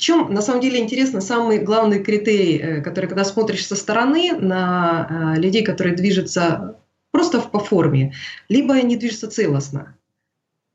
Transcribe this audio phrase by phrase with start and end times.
[0.00, 5.34] чем на самом деле интересно самый главный критерий, э, который когда смотришь со стороны на
[5.36, 6.76] э, людей, которые движутся
[7.12, 8.14] просто по форме,
[8.48, 9.94] либо они движутся целостно.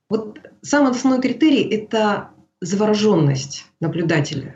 [0.09, 2.29] Вот самый основной критерий– это
[2.61, 4.55] завороженность наблюдателя.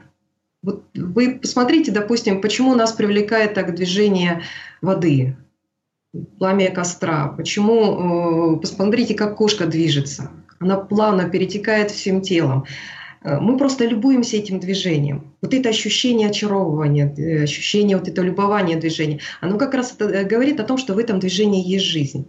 [0.61, 4.43] Вот вы посмотрите, допустим, почему нас привлекает так движение
[4.81, 5.35] воды,
[6.37, 10.29] пламя костра, почему, э, посмотрите, как кошка движется,
[10.59, 12.65] она плавно перетекает всем телом.
[13.21, 15.33] Э, мы просто любуемся этим движением.
[15.41, 20.59] Вот это ощущение очаровывания, э, ощущение вот этого любования движения, оно как раз это говорит
[20.59, 22.27] о том, что в этом движении есть жизнь.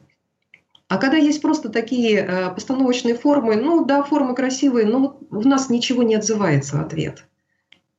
[0.89, 5.71] А когда есть просто такие э, постановочные формы, ну да, формы красивые, но в нас
[5.71, 7.25] ничего не отзывается в ответ.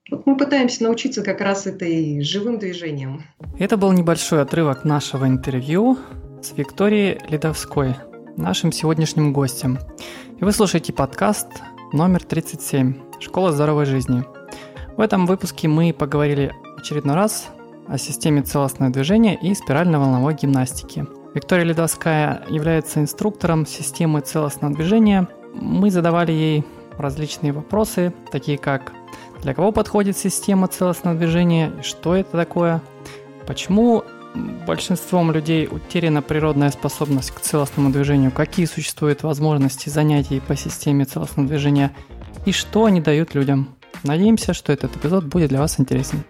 [0.10, 3.24] Вот мы пытаемся научиться как раз этой живым движением.
[3.58, 5.98] Это был небольшой отрывок нашего интервью
[6.42, 7.96] с Викторией Ледовской,
[8.36, 9.80] нашим сегодняшним гостем.
[10.42, 11.48] И вы слушаете подкаст
[11.94, 14.24] номер 37 «Школа здоровой жизни».
[14.98, 17.50] В этом выпуске мы поговорили очередной раз
[17.88, 25.30] о системе целостного движения и спирально-волновой гимнастики– Виктория Ледовская является инструктором системы целостного движения.
[25.54, 26.66] Мы задавали ей
[26.98, 28.92] различные вопросы, такие как
[29.42, 32.82] для кого подходит система целостного движения, что это такое,
[33.48, 34.04] почему
[34.66, 41.50] большинством людей утеряна природная способность к целостному движению, какие существуют возможности занятий по системе целостного
[41.50, 41.96] движения
[42.46, 43.76] и что они дают людям.
[44.04, 46.24] Надеемся, что этот эпизод будет для вас интересен.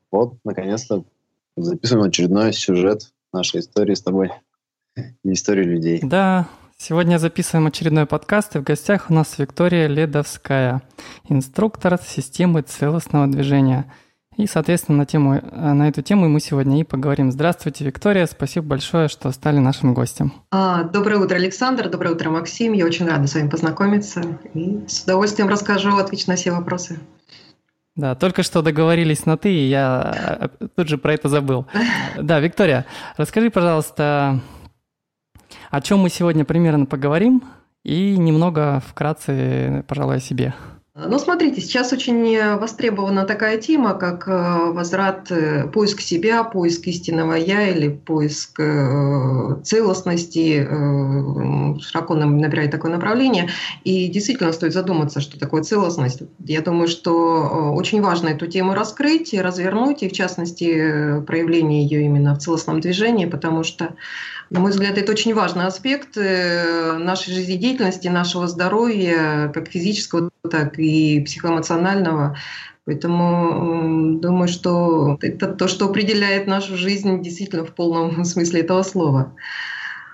[0.09, 1.05] Вот, наконец-то
[1.57, 4.31] записываем очередной сюжет нашей истории с тобой
[4.95, 5.99] и историю людей.
[6.01, 6.47] Да,
[6.77, 10.81] сегодня записываем очередной подкаст, и в гостях у нас Виктория Ледовская,
[11.27, 13.91] инструктор системы целостного движения.
[14.37, 17.31] И, соответственно, на, тему, э, на эту тему мы сегодня и поговорим.
[17.31, 18.25] Здравствуйте, Виктория.
[18.25, 20.33] Спасибо большое, что стали нашим гостем.
[20.51, 21.89] А, доброе утро, Александр.
[21.89, 22.73] Доброе утро, Максим.
[22.73, 24.21] Я очень рада с вами познакомиться.
[24.53, 26.99] И с удовольствием расскажу, отвечу на все вопросы.
[27.95, 31.65] Да, только что договорились на «ты», и я э, тут же про это забыл.
[32.21, 32.85] Да, Виктория,
[33.15, 34.41] расскажи, пожалуйста,
[35.71, 37.41] о чем мы сегодня примерно поговорим
[37.85, 40.53] и немного вкратце, пожалуй, о себе.
[40.97, 47.33] Ну, смотрите, сейчас очень востребована такая тема, как э, возврат, э, поиск себя, поиск истинного
[47.33, 50.65] «я» или поиск э, целостности,
[51.81, 53.49] широко набирает такое направление.
[53.83, 56.21] И действительно стоит задуматься, что такое целостность.
[56.39, 62.05] Я думаю, что очень важно эту тему раскрыть и развернуть, и в частности проявление ее
[62.05, 63.95] именно в целостном движении, потому что
[64.49, 70.77] на мой взгляд, это очень важный аспект э, нашей жизнедеятельности, нашего здоровья, как физического, так
[70.77, 72.37] и психоэмоционального.
[72.85, 79.33] Поэтому думаю, что это то, что определяет нашу жизнь действительно в полном смысле этого слова.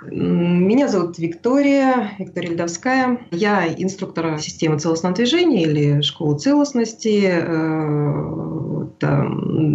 [0.04, 3.20] Меня зовут Виктория, Виктория Льдовская.
[3.30, 8.52] Я инструктор системы целостного движения или школы целостности э,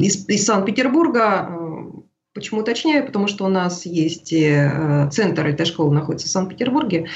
[0.01, 1.49] из, из Санкт-Петербурга.
[2.37, 3.07] Почему уточняю?
[3.07, 7.07] Потому что у нас есть э, центр этой школы находится в Санкт-Петербурге,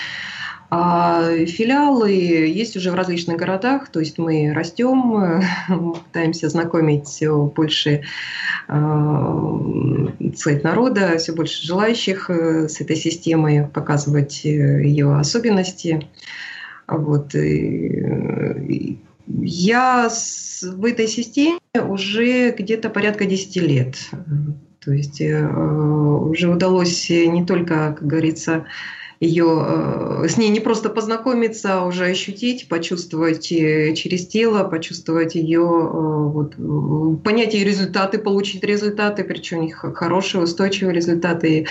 [0.70, 5.42] а филиалы есть уже в различных городах, то есть мы растем,
[6.06, 8.04] пытаемся знакомить все больше
[8.66, 16.08] э, сказать, народа, все больше желающих э, с этой системой, показывать ее особенности.
[16.88, 17.34] Вот.
[19.42, 20.08] Я
[20.62, 23.96] в этой системе уже где-то порядка 10 лет.
[24.84, 28.66] То есть э, уже удалось не только, как говорится,
[29.20, 35.34] ее э, с ней не просто познакомиться, а уже ощутить, почувствовать э, через тело, почувствовать
[35.34, 36.54] ее, вот,
[37.22, 41.66] понять ее результаты, получить результаты, причем хорошие, устойчивые результаты.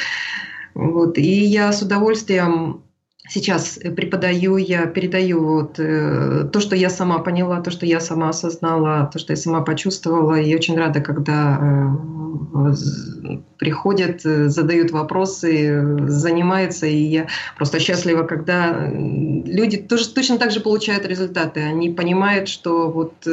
[0.75, 1.17] Вот.
[1.17, 2.83] И я с удовольствием
[3.29, 8.29] сейчас преподаю, я передаю вот, э, то, что я сама поняла, то, что я сама
[8.29, 10.39] осознала, то, что я сама почувствовала.
[10.39, 16.87] И очень рада, когда э, приходят, э, задают вопросы, занимаются.
[16.87, 17.27] И я
[17.57, 21.61] просто счастлива, когда люди тоже точно так же получают результаты.
[21.61, 23.27] Они понимают, что вот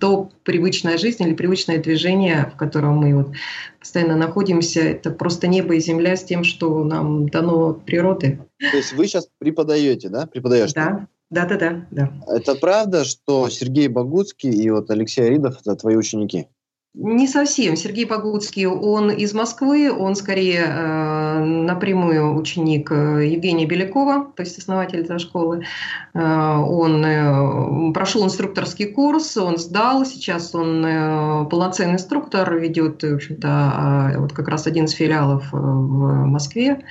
[0.00, 3.32] то привычная жизнь или привычное движение, в котором мы вот
[3.78, 8.38] постоянно находимся, это просто небо и земля с тем, что нам дано от природы.
[8.58, 10.26] То есть вы сейчас преподаете, да?
[10.26, 10.72] Преподаешь?
[10.72, 12.12] Да, да, да, да, да.
[12.28, 16.46] Это правда, что Сергей Богуцкий и вот Алексей Аридов– это твои ученики?
[16.94, 17.74] Не совсем.
[17.74, 24.58] Сергей Погудский, он из Москвы, он скорее э, напрямую ученик э, Евгения Белякова, то есть
[24.58, 25.64] основатель этой школы.
[26.12, 33.14] Э, он э, прошел инструкторский курс, он сдал, сейчас он э, полноценный инструктор, ведет, в
[33.14, 36.84] общем-то, э, вот как раз один из филиалов э, в Москве.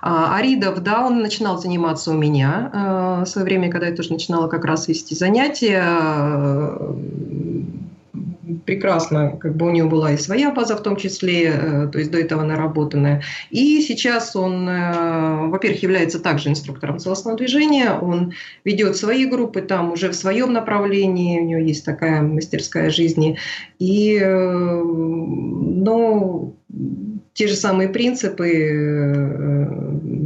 [0.00, 4.12] А Аридов, да, он начинал заниматься у меня э, в свое время, когда я тоже
[4.12, 5.82] начинала как раз вести занятия
[8.64, 12.10] прекрасно, как бы у него была и своя база в том числе, э, то есть
[12.10, 13.22] до этого наработанная.
[13.50, 18.32] И сейчас он, э, во-первых, является также инструктором целостного движения, он
[18.64, 23.38] ведет свои группы там уже в своем направлении, у него есть такая мастерская жизни.
[23.78, 26.54] И, э, но
[27.34, 28.46] те же самые принципы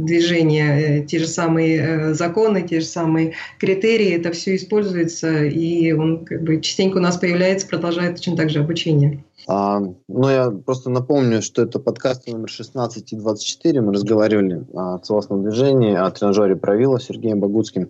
[0.05, 5.91] движения, э, те же самые э, законы, те же самые критерии, это все используется, и
[5.91, 9.23] он как бы частенько у нас появляется, продолжает очень так же обучение.
[9.47, 13.81] А, ну, я просто напомню, что это подкаст номер 16 и 24.
[13.81, 17.89] Мы разговаривали о целостном движении, о тренажере правила Сергеем Богутским.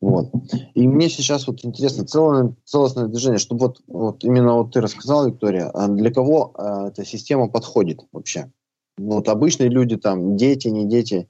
[0.00, 0.30] Вот.
[0.74, 5.26] И мне сейчас вот интересно целое, целостное движение, чтобы вот, вот именно вот ты рассказала,
[5.26, 8.50] Виктория, а для кого э, эта система подходит вообще?
[8.96, 11.28] Вот обычные люди, там, дети, не дети,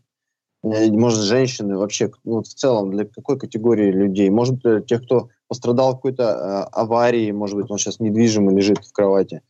[0.63, 4.29] может, женщины, вообще, ну, в целом, для какой категории людей?
[4.31, 8.93] Может, для тех, кто пострадал какой-то э, аварии, может быть, он сейчас недвижимо лежит в
[8.93, 9.43] кровати.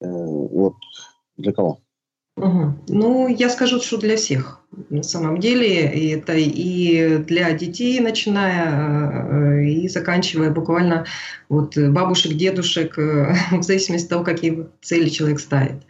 [0.00, 0.74] Э, вот
[1.36, 1.80] для кого?
[2.36, 2.74] Угу.
[2.88, 4.60] Ну, я скажу, что для всех.
[4.88, 11.04] На самом деле это и для детей, начиная э, и заканчивая буквально
[11.50, 15.82] вот бабушек, дедушек, э, в зависимости от того, какие цели человек ставит.
[15.82, 15.86] А,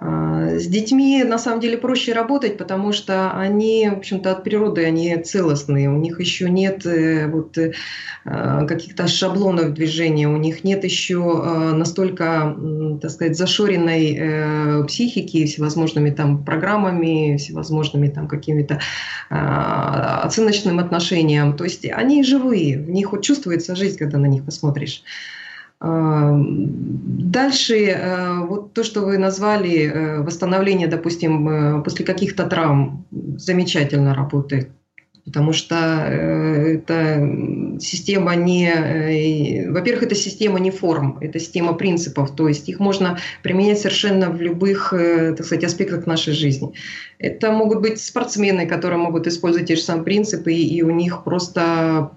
[0.00, 5.16] с детьми на самом деле проще работать, потому что они, в общем-то, от природы они
[5.16, 5.90] целостные.
[5.90, 7.72] У них еще нет э, вот, э,
[8.24, 12.56] каких-то шаблонов движения, у них нет еще э, настолько,
[13.00, 18.80] так сказать, зашоренной психики всевозможными там программами, всевозможными там какими-то
[19.30, 21.56] а, оценочным отношением.
[21.56, 25.02] То есть они живые, в них вот чувствуется жизнь, когда на них посмотришь.
[27.28, 34.12] Дальше э, вот то, что вы назвали э, восстановление, допустим, э, после каких-то травм, замечательно
[34.12, 34.70] работает
[35.28, 38.68] потому что э, эта система не...
[38.68, 44.30] Э, во-первых, это система не форм, это система принципов, то есть их можно применять совершенно
[44.30, 46.72] в любых, э, так сказать, аспектах нашей жизни.
[47.18, 52.12] Это могут быть спортсмены, которые могут использовать те же самые принципы, и у них просто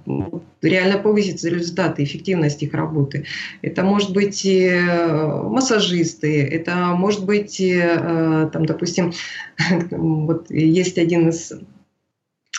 [0.62, 3.26] реально повысится результаты, эффективность их работы.
[3.62, 9.12] Это может быть массажисты, это может быть, там, допустим,
[9.92, 11.52] вот есть один из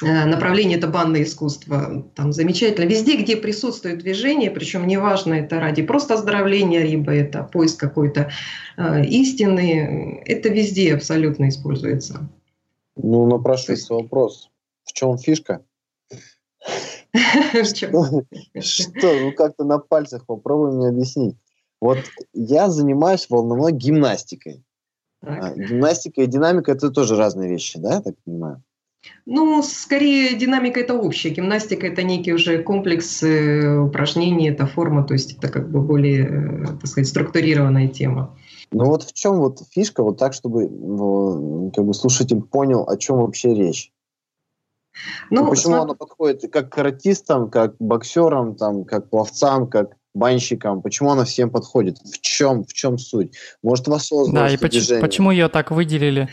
[0.01, 2.05] направление это банное искусство.
[2.15, 2.87] Там замечательно.
[2.87, 8.31] Везде, где присутствует движение, причем неважно, это ради просто оздоровления, либо это поиск какой-то
[8.77, 12.29] э, истины, это везде абсолютно используется.
[12.97, 14.51] Ну, напрашивается вопрос.
[14.85, 15.63] В чем фишка?
[17.63, 18.25] Что?
[19.03, 21.37] Ну, как-то на пальцах попробуй мне объяснить.
[21.81, 21.99] Вот
[22.33, 24.65] я занимаюсь волновой гимнастикой.
[25.21, 28.63] А, гимнастика и динамика– это тоже разные вещи, да, я так понимаю?
[29.27, 31.31] Ну, скорее, динамика это общая.
[31.31, 36.27] Гимнастика это некий уже комплекс э, упражнений, это форма, то есть это как бы более,
[36.27, 38.37] э, так сказать, структурированная тема.
[38.73, 42.97] Ну вот в чем вот фишка, вот так, чтобы ну, как бы слушатель понял, о
[42.97, 43.93] чем вообще речь.
[45.31, 45.83] Ну, почему см...
[45.83, 50.83] она подходит как каратистам, как боксерам, там, как пловцам, как банщикам?
[50.83, 51.99] Почему она всем подходит?
[51.99, 53.33] В чем, в чем суть?
[53.63, 56.29] Может, в осознанности Да, и почему, почему ее так выделили?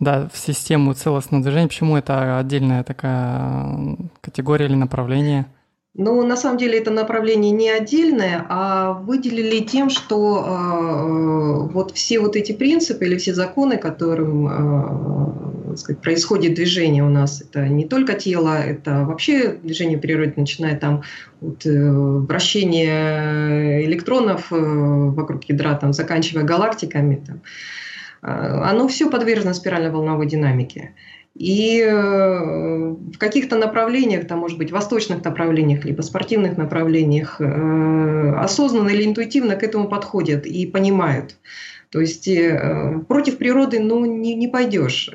[0.00, 1.66] Да, в систему целостного движения.
[1.66, 5.46] Почему это отдельная такая категория или направление?
[5.94, 12.20] Ну, на самом деле это направление не отдельное, а выделили тем, что э, вот все
[12.20, 17.84] вот эти принципы или все законы, которым э, сказать, происходит движение у нас, это не
[17.84, 21.02] только тело, это вообще движение природы, начиная там
[21.40, 27.40] от э, вращения электронов э, вокруг ядра, там, заканчивая галактиками, там, э,
[28.20, 30.94] оно все подвержено спирально-волновой динамике.
[31.38, 38.88] И э, в каких-то направлениях, там, может быть, восточных направлениях, либо спортивных направлениях, э, осознанно
[38.88, 41.36] или интуитивно к этому подходят и понимают.
[41.90, 45.10] То есть э, против природы ну, не, не пойдешь.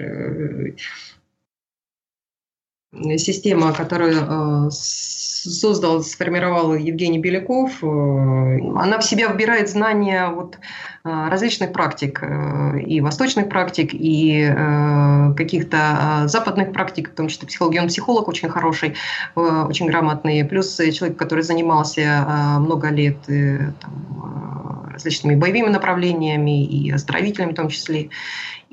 [3.17, 10.57] Система, которую создал, сформировал Евгений Беляков, она в себя вбирает знания вот
[11.05, 17.45] Э, различных практик, э, и восточных практик, и э, каких-то западных практик, в том числе
[17.45, 17.79] психологии.
[17.79, 18.95] Он психолог очень хороший,
[19.35, 27.55] очень грамотный, плюс человек, который занимался много лет там, различными боевыми направлениями и оздоровителями в
[27.55, 28.09] том числе.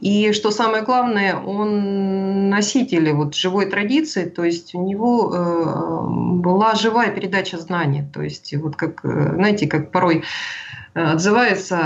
[0.01, 6.75] И что самое главное, он носитель вот живой традиции, то есть у него э, была
[6.75, 8.05] живая передача знаний.
[8.13, 10.25] То есть вот как, знаете, как порой
[10.95, 11.79] Э, отзывается,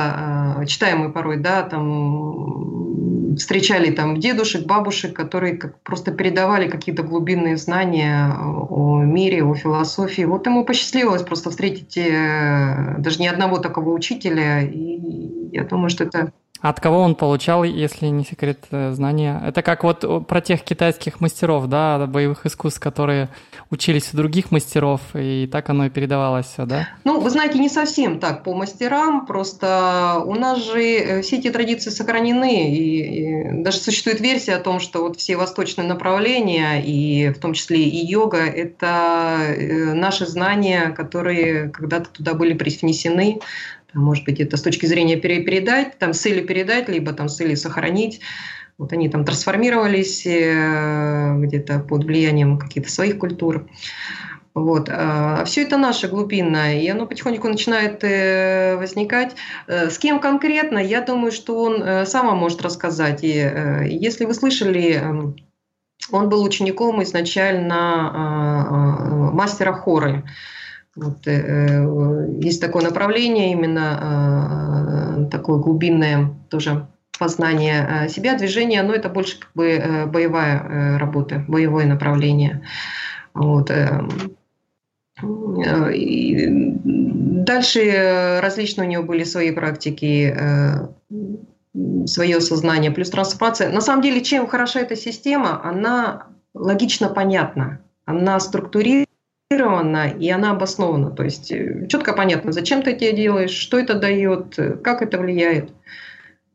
[0.61, 7.57] э, читаем порой, да, там встречали там дедушек, бабушек, которые как просто передавали какие-то глубинные
[7.57, 10.23] знания о мире, о философии.
[10.23, 16.05] Вот ему посчастливилось просто встретить э, даже не одного такого учителя, и я думаю, что
[16.05, 16.33] это
[16.65, 19.39] от кого он получал, если не секрет э, знания?
[19.47, 23.29] Это как вот про тех китайских мастеров, да, боевых искусств, которые
[23.71, 26.89] учились у других мастеров, и так оно и передавалось все, да?
[27.05, 31.51] Ну, вы знаете, не совсем так по мастерам, просто у нас же э, все эти
[31.51, 37.29] традиции сохранены, и, и даже существует версия о том, что вот все восточные направления, и
[37.29, 43.41] в том числе и йога, это э, наши знания, которые когда-то туда были привнесены,
[43.95, 48.21] может быть, это с точки зрения передать, там с передать, либо там с сохранить.
[48.77, 53.69] Вот они там трансформировались э, где-то под влиянием каких-то своих культур.
[54.53, 54.89] Вот.
[54.91, 59.37] А все это наше глубинное, и оно потихоньку начинает э, возникать.
[59.69, 63.23] Э, с кем конкретно, я думаю, что он сам может рассказать.
[63.23, 65.37] И если вы слышали, эм,
[66.11, 67.71] он был учеником изначально
[69.33, 70.25] мастера хоры.
[70.97, 76.87] Вот, э, э, есть такое направление, именно э, такое глубинное тоже
[77.19, 82.63] познание э, себя, движение, но это больше как бы э, боевая работа, боевое направление.
[83.35, 83.71] Вот.
[85.93, 86.49] И
[86.85, 90.37] дальше различные у него были свои практики,
[92.07, 93.73] свое сознание, плюс трансформация.
[93.73, 99.07] На самом деле, чем хороша эта система, она логично понятна, она структурирована,
[100.09, 101.11] и она обоснована.
[101.11, 105.19] То есть э, четко понятно, зачем ты это делаешь, что это дает, э, как это
[105.19, 105.71] влияет.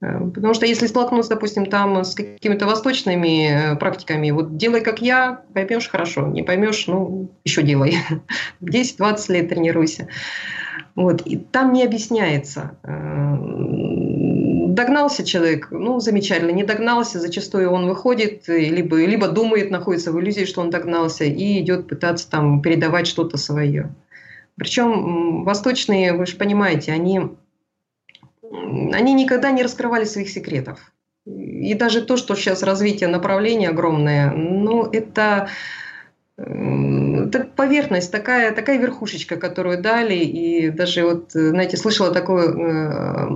[0.01, 5.41] Э, потому что если столкнуться, допустим, там с какими-то восточными практиками, вот делай как я,
[5.53, 7.97] поймешь хорошо, не поймешь, ну, еще делай.
[8.61, 10.07] 10-20 лет тренируйся.
[10.95, 11.21] Вот.
[11.21, 12.77] И там не объясняется
[14.73, 20.45] догнался человек, ну, замечательно, не догнался, зачастую он выходит, либо, либо думает, находится в иллюзии,
[20.45, 23.93] что он догнался, и идет пытаться там передавать что-то свое.
[24.55, 27.21] Причем восточные, вы же понимаете, они,
[28.41, 30.91] они никогда не раскрывали своих секретов.
[31.25, 35.49] И даже то, что сейчас развитие направления огромное, ну, это,
[36.37, 40.15] это поверхность, такая, такая верхушечка, которую дали.
[40.15, 43.29] И даже вот, знаете, слышала такое э,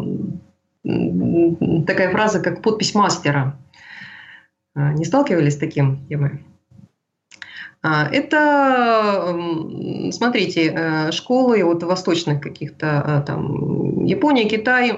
[0.83, 3.57] такая фраза, как подпись мастера.
[4.75, 6.43] А, не сталкивались с таким темой?
[7.81, 9.35] А, это,
[10.11, 14.93] смотрите, э, школы вот восточных каких-то, а, там, Япония, Китай,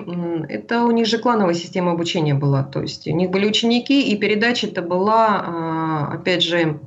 [0.50, 2.64] это у них же клановая система обучения была.
[2.64, 6.80] То есть у них были ученики, и передача это была, опять же,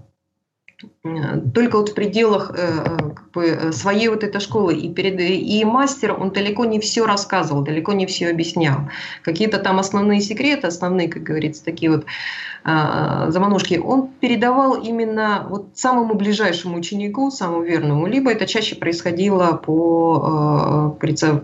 [1.54, 4.74] только вот в пределах э, э, как бы, э, своей вот этой школы.
[4.74, 8.88] И, перед, и мастер, он далеко не все рассказывал, далеко не все объяснял.
[9.22, 12.04] Какие-то там основные секреты, основные, как говорится, такие вот
[12.64, 18.06] э, заманушки, он передавал именно вот самому ближайшему ученику, самому верному.
[18.06, 21.42] Либо это чаще происходило по, э, говорится,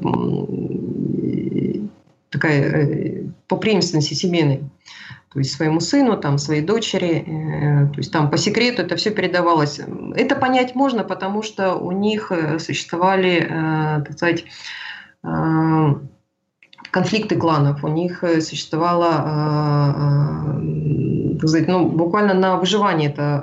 [2.30, 4.62] такая, по преемственности семейной
[5.34, 9.10] то есть своему сыну, там, своей дочери, э, то есть там по секрету это все
[9.10, 9.80] передавалось.
[10.14, 14.44] Это понять можно, потому что у них э, существовали, э, так сказать,
[16.90, 19.10] конфликты кланов, у них существовало,
[21.40, 23.42] так сказать, ну, буквально на выживание это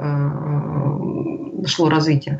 [1.65, 2.39] шло развитие.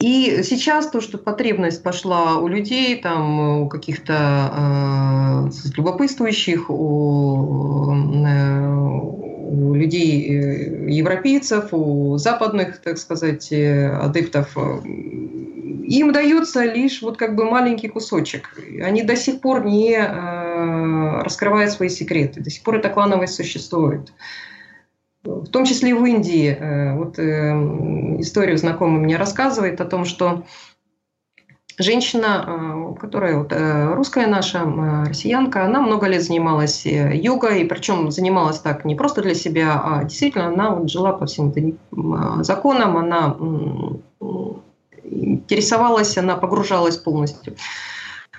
[0.00, 8.66] И сейчас то, что потребность пошла у людей, там, у каких-то э, любопытствующих, у, э,
[9.50, 17.34] у людей э, европейцев, у западных, так сказать, э, адептов, им дается лишь вот как
[17.36, 18.56] бы маленький кусочек.
[18.82, 24.12] Они до сих пор не э, раскрывают свои секреты, до сих пор эта клановость существует.
[25.22, 26.56] В том числе и в Индии.
[26.96, 30.44] Вот историю знакомый мне рассказывает о том, что
[31.78, 33.52] женщина, которая вот,
[33.96, 34.64] русская наша,
[35.06, 40.48] россиянка, она много лет занималась йогой, причем занималась так не просто для себя, а действительно
[40.48, 41.52] она вот жила по всем
[42.42, 43.36] законам, она
[45.02, 47.56] интересовалась, она погружалась полностью.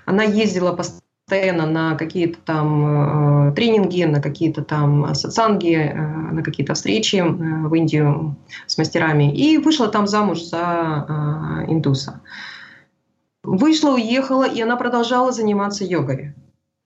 [0.06, 6.74] Она ездила постоянно на какие-то там э, тренинги, на какие-то там социанги, э, на какие-то
[6.74, 8.36] встречи э, в Индию
[8.68, 12.22] с мастерами и вышла там замуж за индуса.
[13.44, 16.34] Вышла, уехала, и она продолжала заниматься йогой.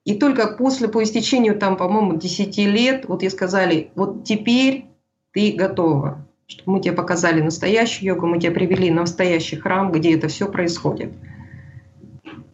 [0.06, 4.86] И только после, по истечению, там, по-моему, 10 лет, вот ей сказали, вот теперь
[5.34, 10.16] ты готова чтобы мы тебе показали настоящую йогу, мы тебя привели на настоящий храм, где
[10.16, 11.14] это все происходит.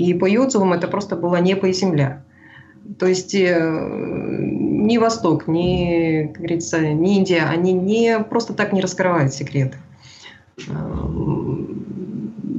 [0.02, 2.24] И по отзывам это просто было небо и земля.
[2.98, 8.82] То есть э, ни Восток, ни, как говорится, ни Индия, они не просто так не
[8.82, 9.78] раскрывают секреты.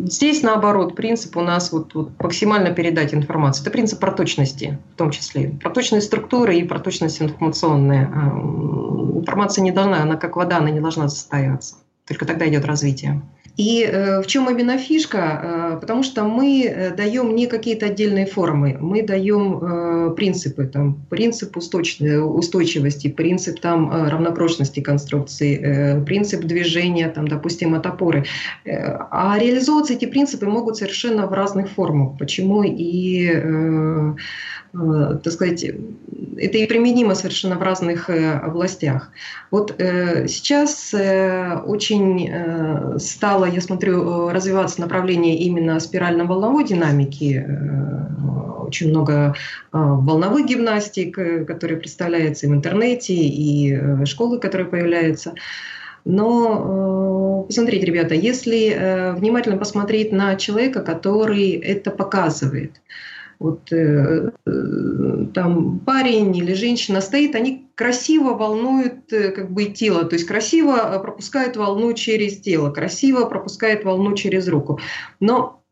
[0.05, 3.63] Здесь, наоборот, принцип у нас вот, вот максимально передать информацию.
[3.63, 5.57] Это принцип проточности в том числе.
[5.61, 8.05] Проточность структуры и проточность информационная.
[9.17, 11.75] Информация не должна, она как вода, она не должна состояться.
[12.07, 13.21] Только тогда идет развитие.
[13.57, 15.19] И э, в чем именно фишка?
[15.19, 21.57] Э, потому что мы э, даем не какие-то отдельные формы, мы даем принципы, там, принцип
[21.57, 28.25] устойчивости, принцип там, равнопрочности конструкции, принцип движения, там, допустим, от опоры.
[28.65, 32.19] А реализовываться эти принципы могут совершенно в разных формах.
[32.19, 33.31] Почему и
[34.73, 39.11] так сказать, это и применимо совершенно в разных э, областях.
[39.51, 47.47] Вот э, сейчас очень стало, я смотрю, развиваться направление именно спирально-волновой динамики.
[48.67, 49.35] Очень много
[49.73, 55.35] волновых гимнастик, которые представляются и в интернете, и школы, которые появляются.
[56.05, 62.73] Но посмотрите, ребята, если внимательно посмотреть на человека, который это показывает,
[63.43, 70.05] вот э, э, там парень или женщина стоит, они красиво волнуют э, как бы тело,
[70.05, 74.79] то есть красиво пропускают волну через тело, красиво пропускают волну через руку.
[75.21, 75.63] Но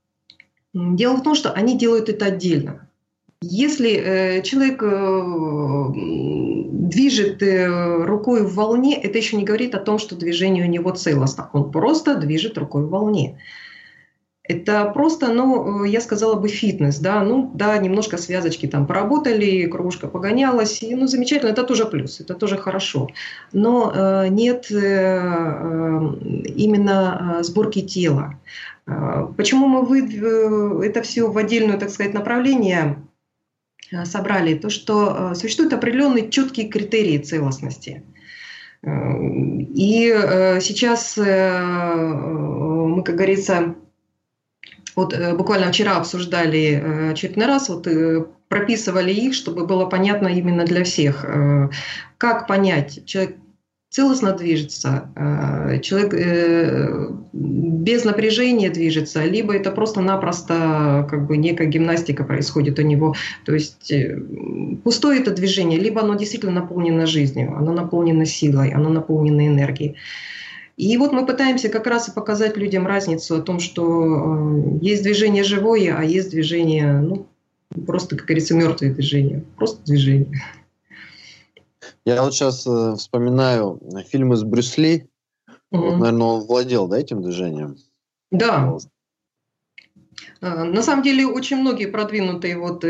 [0.74, 2.88] дело в том, что они делают это отдельно.
[3.42, 5.84] Если э, человек э,
[6.90, 10.90] движет э, рукой в волне, это еще не говорит о том, что движение у него
[10.90, 11.48] целостно.
[11.54, 13.38] Он просто движет рукой в волне.
[14.50, 20.08] Это просто, ну, я сказала бы, фитнес, да, ну, да, немножко связочки там поработали, кружка
[20.08, 23.06] погонялась, и, ну, замечательно, это тоже плюс, это тоже хорошо.
[23.52, 26.00] Но э, нет э, э
[26.56, 28.40] именно э, сборки тела.
[28.88, 32.96] Э, почему мы вы, это все в отдельное, так сказать, направление
[34.04, 34.54] собрали?
[34.54, 38.02] То, что существуют определенные четкие критерии целостности.
[38.82, 40.08] И
[40.60, 43.74] сейчас мы, как говорится,
[44.96, 50.28] вот э, буквально вчера обсуждали э, очередной раз, вот э, прописывали их, чтобы было понятно
[50.28, 51.24] именно для всех.
[52.18, 53.36] Как понять, человек
[53.90, 55.08] целостно движется,
[55.82, 56.12] человек
[57.32, 63.14] без напряжения движется, либо это просто-напросто как бы некая гимнастика происходит у него.
[63.44, 63.92] То есть
[64.82, 69.96] пустое это движение, либо оно действительно наполнено жизнью, оно наполнено силой, оно наполнено энергией.
[70.80, 75.02] И вот мы пытаемся как раз и показать людям разницу о том, что э, есть
[75.02, 77.26] движение живое, а есть движение, ну,
[77.86, 79.44] просто, как говорится, мертвое движение.
[79.58, 80.40] Просто движение.
[82.06, 85.10] Я вот сейчас э, вспоминаю фильмы с Брюсли.
[85.70, 85.82] Угу.
[85.82, 87.76] Вот, наверное, он владел да, этим движением.
[88.30, 88.78] Да.
[90.40, 92.86] Э, на самом деле очень многие продвинутые вот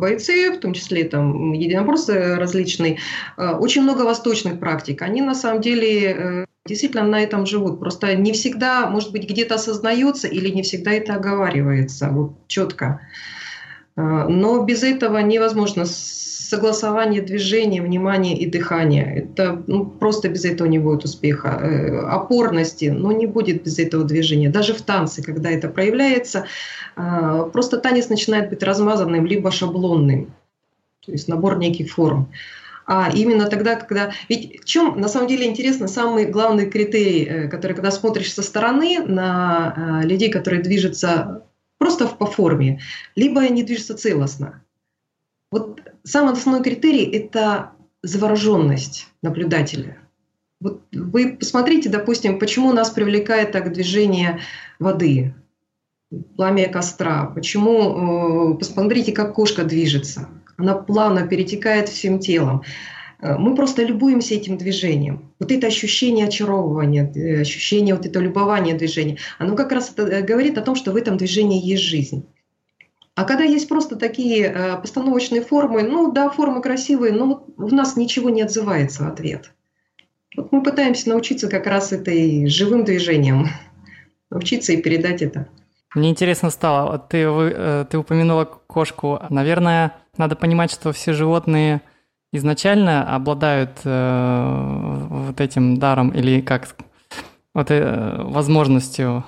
[0.00, 2.98] бойцы, в том числе там единоборцы различные,
[3.36, 5.02] очень много восточных практик.
[5.02, 7.80] Они на самом деле действительно на этом живут.
[7.80, 13.00] Просто не всегда, может быть, где-то осознается или не всегда это оговаривается вот четко.
[13.94, 15.84] Но без этого невозможно
[16.52, 19.04] согласование движения, внимания и дыхания.
[19.04, 21.48] Это ну, просто без этого не будет успеха.
[21.48, 24.50] Э, опорности, но ну, не будет без этого движения.
[24.50, 26.44] Даже в танце, когда это проявляется,
[26.96, 30.34] э, просто танец начинает быть размазанным либо шаблонным.
[31.06, 32.28] То есть набор неких форм.
[32.94, 34.12] А именно тогда, когда...
[34.28, 38.42] Ведь в чем, на самом деле, интересно, самый главный критерий, э, который, когда смотришь со
[38.42, 41.42] стороны на людей, которые движутся
[41.78, 42.80] просто по форме,
[43.16, 44.62] либо они движутся целостно.
[45.50, 47.70] Вот самый основной критерий– это
[48.02, 49.96] завороженность наблюдателя.
[50.60, 54.40] Вот вы посмотрите, допустим, почему нас привлекает так движение
[54.78, 55.34] воды,
[56.36, 60.28] пламя костра, почему, э, посмотрите, как кошка движется.
[60.62, 62.62] Она плавно перетекает всем телом.
[63.20, 65.32] Э, мы просто любуемся этим движением.
[65.40, 70.56] Вот это ощущение очаровывания, э, ощущение вот этого любования движения, оно как раз э, говорит
[70.58, 72.28] о том, что в этом движении есть жизнь.
[73.16, 78.30] А когда есть просто такие постановочные формы, ну да, формы красивые, но у нас ничего
[78.30, 79.52] не отзывается в ответ.
[80.34, 83.48] Вот мы пытаемся научиться как раз этой живым движением,
[84.30, 85.48] научиться и передать это.
[85.94, 89.20] Мне интересно стало, ты, вы, ты упомянула кошку.
[89.28, 91.80] Наверное, надо понимать, что все животные
[92.32, 96.76] изначально обладают э, вот этим даром или как
[97.54, 99.24] вот э, возможностью,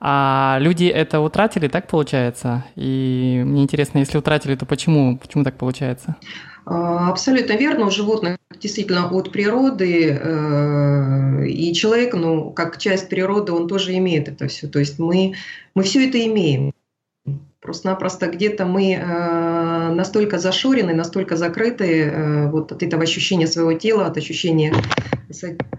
[0.00, 2.64] а люди это утратили, так получается?
[2.76, 5.18] И мне интересно, если утратили, то почему?
[5.18, 6.16] Почему так получается?
[6.66, 7.86] А, абсолютно верно.
[7.86, 14.28] У животных действительно от природы, э, и человек, ну, как часть природы, он тоже имеет
[14.28, 14.68] это все.
[14.68, 15.34] То есть мы,
[15.74, 16.72] мы все это имеем.
[17.60, 19.00] Просто-напросто где-то мы э,
[19.94, 24.74] настолько зашорены, настолько закрыты э, вот от этого ощущения своего тела, от ощущения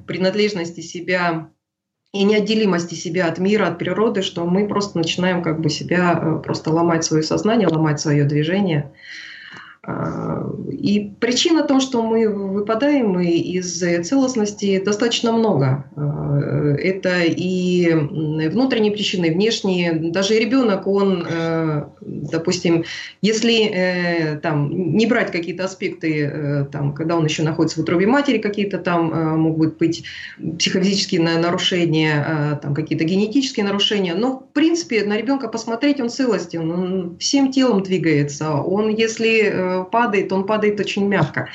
[0.06, 1.50] принадлежности себя
[2.12, 6.41] и неотделимости себя от мира, от природы, что мы просто начинаем как бы себя э,
[6.43, 8.91] просто ломать свое сознание, ломать свое движение.
[10.71, 15.86] И причин о том, что мы выпадаем из целостности, достаточно много.
[16.80, 17.93] Это и
[18.49, 19.93] внутренние причины, и внешние.
[19.93, 22.86] Даже ребенок, он, э, допустим,
[23.21, 28.08] если э, там, не брать какие-то аспекты, э, там, когда он еще находится в утробе
[28.08, 30.04] матери, какие-то там могут быть
[30.58, 37.17] психофизические нарушения, там, какие-то генетические нарушения, но в принципе на ребенка посмотреть, он целостен, он
[37.19, 38.54] всем телом двигается.
[38.54, 41.50] Он, если падает, он падает очень мягко.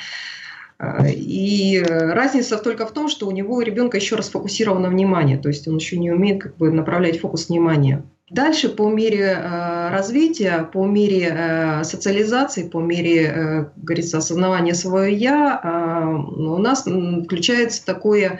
[0.77, 5.37] А, и разница только в том, что у него у ребенка еще раз фокусировано внимание,
[5.37, 8.03] то есть он еще не умеет как бы направлять фокус внимания.
[8.31, 15.05] Дальше по мере э, развития, по мере э, социализации, по мере, э, говорится, осознавания своего
[15.05, 16.87] я, э, у нас
[17.25, 18.39] включается такое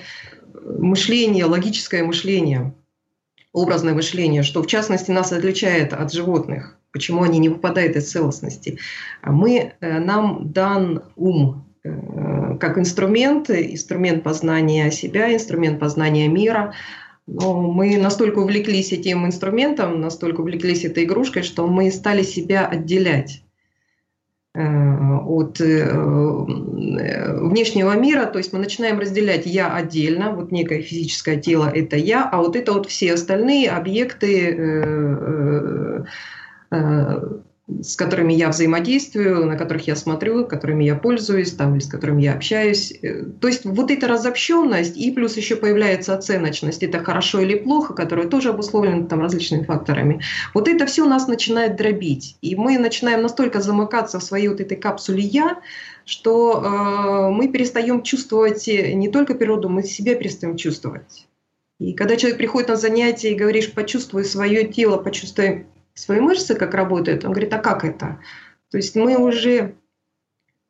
[0.66, 2.74] мышление, логическое мышление,
[3.54, 8.80] образное мышление, что в частности нас отличает от животных почему они не выпадают из целостности.
[9.22, 16.74] А мы, э, нам дан ум э, как инструмент, инструмент познания себя, инструмент познания мира.
[17.28, 23.44] Но мы настолько увлеклись этим инструментом, настолько увлеклись этой игрушкой, что мы стали себя отделять
[24.54, 31.70] э, от внешнего мира, то есть мы начинаем разделять я отдельно, вот некое физическое тело
[31.74, 36.06] это я, а вот это вот все остальные объекты
[37.68, 42.22] с которыми я взаимодействую, на которых я смотрю, которыми я пользуюсь, там, или с которыми
[42.22, 42.94] я общаюсь.
[43.02, 47.96] Э, то есть вот эта разобщенность, и плюс еще появляется оценочность, это хорошо или плохо,
[47.96, 50.22] которая тоже обусловлена там, различными факторами.
[50.54, 52.38] Вот это все нас начинает дробить.
[52.42, 55.60] И мы начинаем настолько замыкаться в своей вот этой капсуле «я»,
[56.06, 61.28] что э, мы перестаем чувствовать не только природу, мы себя перестаем чувствовать.
[61.80, 66.74] И когда человек приходит на занятие и говоришь, почувствуй свое тело, почувствуй свои мышцы, как
[66.74, 68.22] работают, он говорит, а как это?
[68.70, 69.76] То есть мы уже,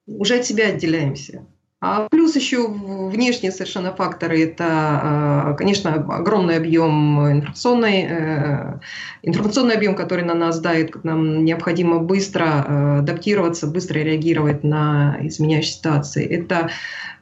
[0.06, 1.46] уже от себя отделяемся.
[1.88, 8.80] А плюс еще внешние совершенно факторы– это, а, конечно, огромный объем информационный, э,
[9.22, 15.78] информационный объем, который на нас дает, нам необходимо быстро э, адаптироваться, быстро реагировать на изменяющиеся
[15.78, 16.26] ситуации.
[16.26, 16.70] Это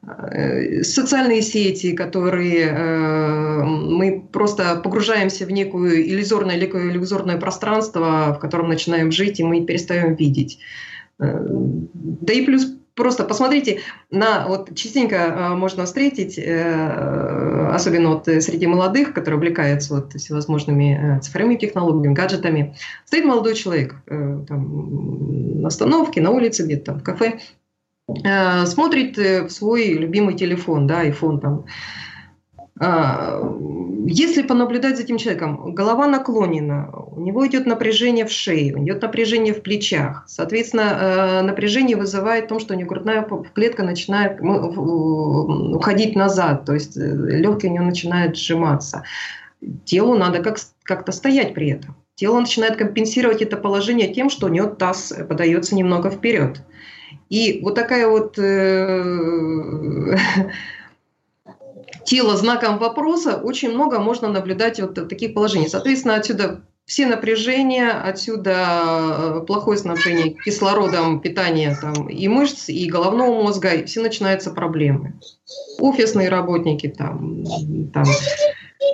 [0.05, 8.67] Э, социальные сети, которые э, мы просто погружаемся в некую иллюзорное, иллюзорное пространство, в котором
[8.67, 10.59] начинаем жить, и мы перестаем видеть.
[11.19, 11.39] Э,
[11.93, 19.37] да и плюс просто посмотрите на вот частенько можно встретить, особенно вот среди молодых, которые
[19.37, 22.75] увлекаются вот всевозможными цифровыми технологиями, гаджетами,
[23.05, 27.39] стоит молодой человек там, на остановке, на улице, где-то там в кафе,
[28.23, 31.65] Э, смотрит э, в свой любимый телефон, да, iPhone там.
[32.79, 33.39] А,
[34.05, 39.53] если понаблюдать за этим человеком, голова наклонена, у него идет напряжение в шее, идет напряжение
[39.53, 40.23] в плечах.
[40.27, 46.95] Соответственно, э, напряжение вызывает то, что у него грудная клетка начинает уходить назад, то есть
[46.95, 49.03] легкие у него начинают сжиматься.
[49.85, 51.95] Телу надо как, как-то стоять при этом.
[52.15, 56.61] Тело начинает компенсировать это положение тем, что у него таз подается немного вперед.
[57.29, 60.17] И вот такая вот э,
[62.05, 65.69] тело знаком вопроса очень много можно наблюдать вот таких положений.
[65.69, 73.41] Соответственно, отсюда все напряжения, отсюда э, плохое снабжение кислородом, питание там, и мышц, и головного
[73.41, 75.13] мозга, и все начинаются проблемы.
[75.79, 77.45] Офисные работники, там,
[77.93, 78.05] там,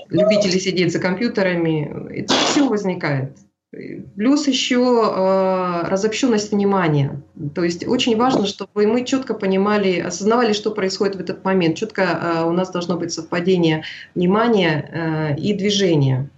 [0.10, 3.38] любители сидеть за компьютерами, это все возникает.
[3.72, 7.22] Плюс еще э, разобщенность внимания.
[7.54, 11.78] То есть очень важно, чтобы мы четко понимали, осознавали, что происходит в этот момент.
[11.78, 13.84] Четко э, у нас должно быть совпадение
[14.16, 16.32] внимания э, и движения.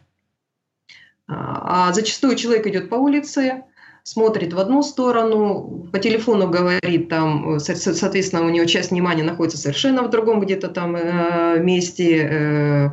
[1.27, 3.63] А зачастую человек идет по улице,
[4.03, 10.03] смотрит в одну сторону, по телефону говорит там, соответственно, у него часть внимания находится совершенно
[10.03, 12.89] в другом где-то там э, месте, э,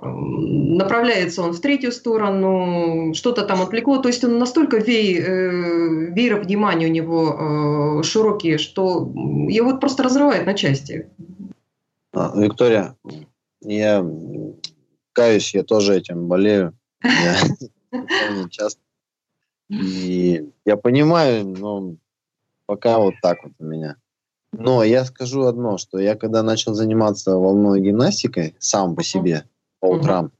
[0.00, 3.98] направляется он в третью сторону, что-то там отвлекло.
[3.98, 9.12] То есть он настолько вей, э, веер внимания у него э, широкие, что
[9.48, 11.08] его просто разрывает на части.
[12.12, 12.96] А, Виктория,
[13.60, 14.04] я
[15.12, 16.74] каюсь, я тоже этим болею.
[17.02, 17.36] Я
[18.50, 18.80] часто.
[19.68, 21.94] И я понимаю, но
[22.66, 23.96] пока вот так вот у меня.
[24.52, 29.44] Но я скажу одно, что я когда начал заниматься волной гимнастикой сам по себе,
[29.80, 30.26] по утрам.
[30.26, 30.32] Угу.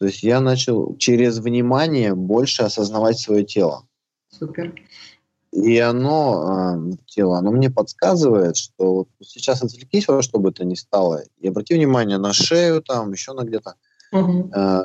[0.00, 3.86] То есть я начал через внимание больше осознавать свое тело.
[4.30, 4.74] Супер.
[5.52, 10.64] И оно, э, тело, оно мне подсказывает, что вот сейчас отвлекись во что бы то
[10.64, 13.74] ни стало, и обрати внимание на шею, там, еще на где-то.
[14.12, 14.52] Угу.
[14.54, 14.82] Э,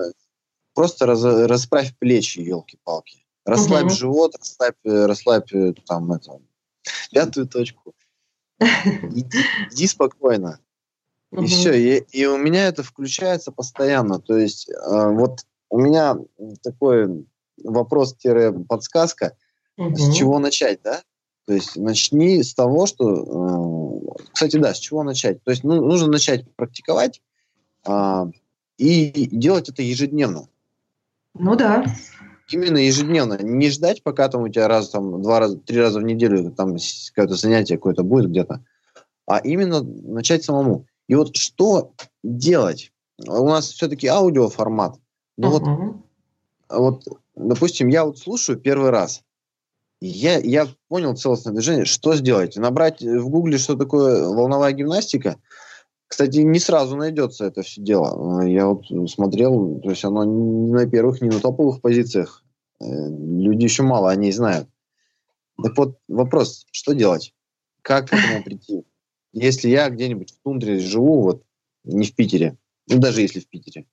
[0.74, 3.26] просто раз, расправь плечи, елки-палки.
[3.46, 3.94] Расслабь угу.
[3.94, 5.52] живот, расслабь, расслабь
[5.86, 6.40] там, это,
[7.12, 7.94] пятую точку.
[8.60, 9.40] Иди,
[9.72, 10.60] иди спокойно.
[11.36, 11.46] И угу.
[11.48, 11.74] все.
[11.74, 14.20] И, и у меня это включается постоянно.
[14.20, 14.74] То есть э,
[15.10, 16.18] вот у меня
[16.64, 17.26] такой
[17.64, 19.36] вопрос-подсказка,
[19.78, 19.96] угу.
[19.96, 21.02] с чего начать, да?
[21.46, 24.16] То есть начни с того, что...
[24.18, 25.44] Э, кстати, да, с чего начать?
[25.44, 27.22] То есть ну, нужно начать практиковать
[27.86, 28.26] э,
[28.78, 30.48] и делать это ежедневно.
[31.34, 31.86] Ну да.
[32.50, 33.38] Именно ежедневно.
[33.42, 36.78] Не ждать, пока там у тебя раз, там, два раза, три раза в неделю там
[37.14, 38.64] какое-то занятие какое-то будет где-то,
[39.26, 40.86] а именно начать самому.
[41.08, 42.92] И вот что делать?
[43.26, 44.96] У нас все-таки аудиоформат.
[45.40, 45.50] Uh-huh.
[46.70, 49.22] вот, вот, допустим, я вот слушаю первый раз.
[50.02, 51.86] Я, я понял целостное движение.
[51.86, 52.58] Что сделать?
[52.58, 55.38] Набрать в гугле, что такое волновая гимнастика.
[56.08, 58.42] Кстати, не сразу найдется это все дело.
[58.44, 62.44] Я вот смотрел, то есть оно не на первых, не на топовых позициях.
[62.80, 64.68] Э, люди еще мало о ней знают.
[65.62, 67.34] Так вот, вопрос, что делать?
[67.82, 68.84] Как к этому прийти?
[69.36, 71.44] Если я где-нибудь в тундре живу, вот
[71.84, 73.86] не в Питере, ну даже если в Питере?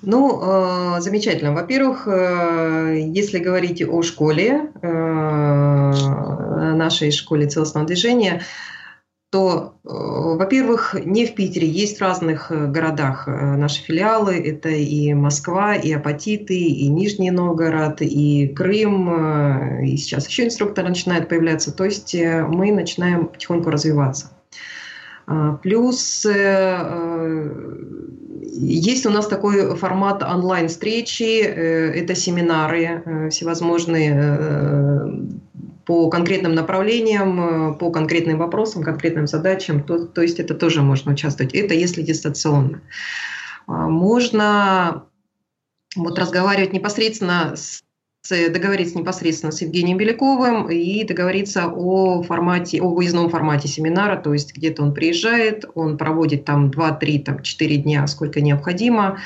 [0.00, 1.52] Ну, э, замечательно.
[1.52, 4.88] Во-первых, э, если говорить о школе, э,
[6.74, 8.42] нашей школе целостного движения,
[9.30, 14.34] то, э, во-первых, не в Питере, есть в разных э, городах э, наши филиалы.
[14.36, 21.28] Это и Москва, и Апатиты, и Нижний Новгород, и Крым, и сейчас еще инструкторы начинают
[21.28, 21.72] появляться.
[21.72, 24.30] То есть мы начинаем потихоньку развиваться.
[25.26, 26.24] А, плюс
[28.50, 34.97] есть у нас такой формат онлайн-встречи, это семинары всевозможные
[35.88, 41.12] по конкретным направлениям, э, по конкретным вопросам, конкретным задачам, то, то есть это тоже можно
[41.12, 41.54] участвовать.
[41.54, 42.82] Это если дистанционно.
[43.66, 45.04] А, можно
[45.96, 47.82] вот разговаривать непосредственно с
[48.50, 54.54] договориться непосредственно с Евгением Беляковым и договориться о формате, о выездном формате семинара, то есть
[54.54, 59.18] где-то он приезжает, он проводит там 2-3, там 4 дня, сколько необходимо,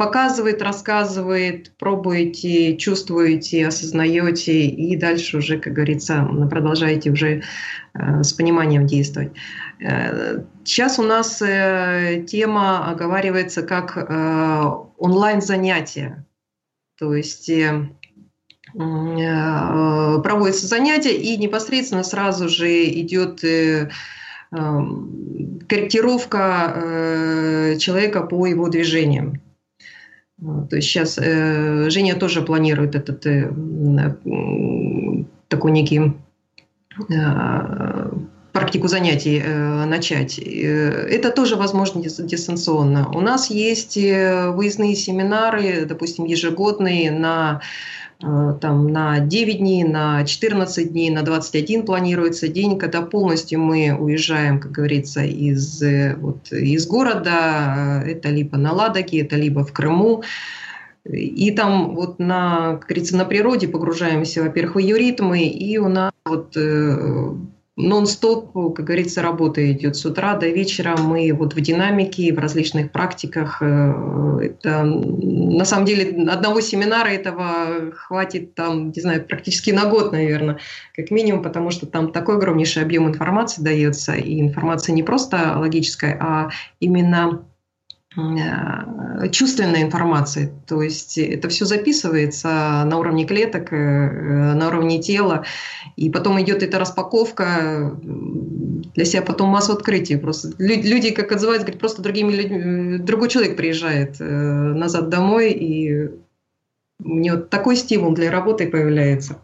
[0.00, 7.42] показывает, рассказывает, пробуете, чувствуете, осознаете, и дальше уже, как говорится, продолжаете уже
[7.92, 9.32] э, с пониманием действовать.
[9.78, 13.94] Э, сейчас у нас э, тема оговаривается как
[14.96, 16.24] онлайн-занятия.
[16.98, 17.52] То есть
[18.72, 29.42] проводятся занятия, и непосредственно сразу же идет эм, корректировка человека по его движениям.
[30.40, 33.52] То есть сейчас э, Женя тоже планирует этот э,
[35.48, 36.12] такой некий
[37.10, 38.10] э,
[38.52, 40.38] практику занятий э, начать.
[40.38, 43.10] Э, это тоже возможно дистанционно.
[43.14, 50.24] У нас есть э, выездные семинары, допустим, ежегодные на Э, там на 9 дней, на
[50.24, 56.52] 14 дней, на 21 планируется день, когда полностью мы уезжаем, как говорится, из, э, вот,
[56.52, 58.02] из города.
[58.06, 60.22] Это либо на Ладоге, это либо в Крыму.
[61.04, 65.88] И там вот на, как говорится, на природе погружаемся, во-первых, в ее ритмы, и у
[65.88, 67.34] нас вот э,
[67.88, 70.96] нон-стоп, как говорится, работа идет с утра до вечера.
[70.96, 73.58] Мы вот в динамике, в различных практиках.
[73.60, 80.12] Э, это, на самом деле одного семинара этого хватит там, не знаю, практически на год,
[80.12, 80.58] наверное,
[80.94, 84.14] как минимум, потому что там такой огромнейший объем информации дается.
[84.14, 87.44] И информация не просто логическая, а именно
[88.16, 90.52] чувственной информации.
[90.66, 92.48] То есть это все записывается
[92.84, 95.44] на уровне клеток, э, на уровне тела,
[95.96, 100.16] и потом идет эта распаковка для себя потом массу открытий.
[100.16, 106.10] Просто люди, как отзываются, говорят, просто другими людьми, другой человек приезжает э, назад домой, и
[107.02, 109.38] у него такой стимул для работы появляется.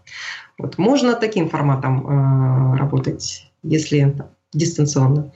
[0.59, 0.77] Вот.
[0.77, 4.15] Можно таким форматом работать, если
[4.53, 5.33] дистанционно.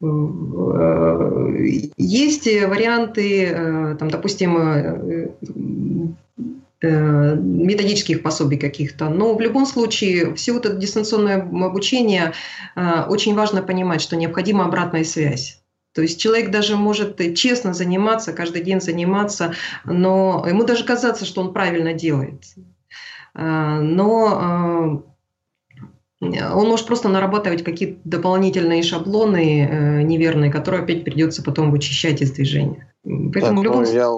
[0.00, 1.46] Э,
[1.96, 5.28] есть варианты, э, там, допустим, э,
[6.80, 9.08] методических пособий каких-то.
[9.08, 12.34] Но в любом случае, все вот это дистанционное обучение,
[13.08, 15.60] очень важно понимать, что необходима обратная связь.
[15.92, 21.40] То есть человек даже может честно заниматься, каждый день заниматься, но ему даже казаться, что
[21.40, 22.44] он правильно делает.
[23.34, 25.02] Но
[26.20, 32.32] он может просто нарабатывать какие-то дополнительные шаблоны э, неверные, которые опять придется потом вычищать из
[32.32, 32.92] движения.
[33.04, 33.82] Поэтому так, любом...
[33.84, 34.08] ну, я,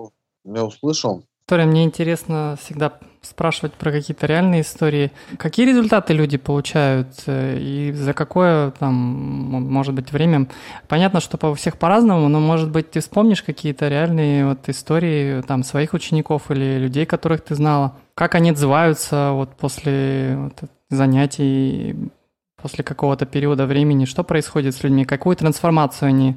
[0.56, 1.24] я услышал.
[1.42, 5.10] Виктория, мне интересно всегда спрашивать про какие-то реальные истории.
[5.36, 10.46] Какие результаты люди получают э, и за какое там, может быть, время?
[10.88, 15.64] Понятно, что у всех по-разному, но, может быть, ты вспомнишь какие-то реальные вот истории там
[15.64, 17.96] своих учеников или людей, которых ты знала?
[18.14, 21.96] Как они отзываются вот после вот занятий
[22.60, 26.36] после какого-то периода времени, что происходит с людьми, какую трансформацию они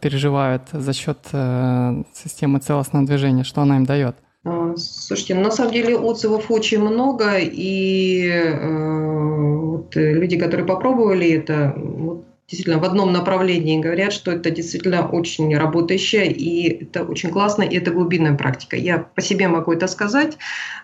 [0.00, 4.16] переживают за счет э, системы целостного движения, что она им дает?
[4.44, 11.74] А, слушайте, на самом деле отзывов очень много, и э, вот люди, которые попробовали это,
[11.76, 17.62] вот действительно в одном направлении говорят, что это действительно очень работающая, и это очень классно,
[17.62, 18.76] и это глубинная практика.
[18.76, 20.38] Я по себе могу это сказать,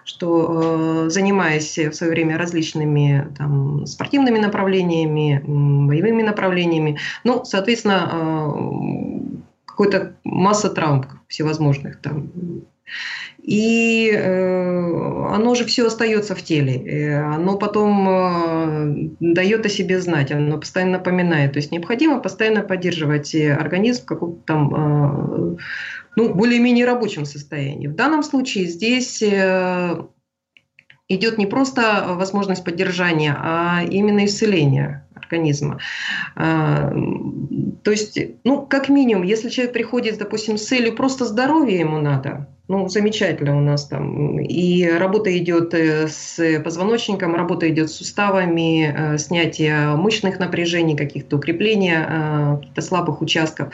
[0.05, 9.37] что э, занимаясь в свое время различными там, спортивными направлениями, боевыми направлениями, ну, соответственно, э,
[9.65, 12.31] какой-то масса травм всевозможных там
[13.45, 16.77] и э, оно же все остается в теле.
[16.77, 21.53] Э, оно потом э, дает о себе знать, оно постоянно напоминает.
[21.53, 25.59] То есть необходимо постоянно поддерживать организм в каком-то там
[26.17, 27.89] ну, более-менее рабочем состоянии.
[27.89, 30.09] В данном случае здесь идет
[31.39, 35.79] не просто возможность поддержания, а именно исцеления организма.
[36.37, 36.93] А,
[37.83, 42.49] то есть, ну, как минимум, если человек приходит, допустим, с целью просто здоровья ему надо,
[42.67, 44.41] ну, замечательно у нас там.
[44.41, 51.37] И работа идет э, с позвоночником, работа идет с суставами, э, снятие мышечных напряжений, каких-то
[51.37, 53.73] укрепления э, каких-то слабых участков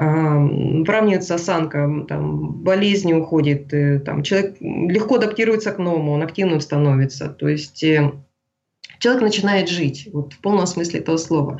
[0.00, 7.28] выравнивается осанка, там, болезни уходит, там, человек легко адаптируется к новому, он активным становится.
[7.30, 7.84] То есть
[8.98, 11.58] человек начинает жить, вот в полном смысле этого слова.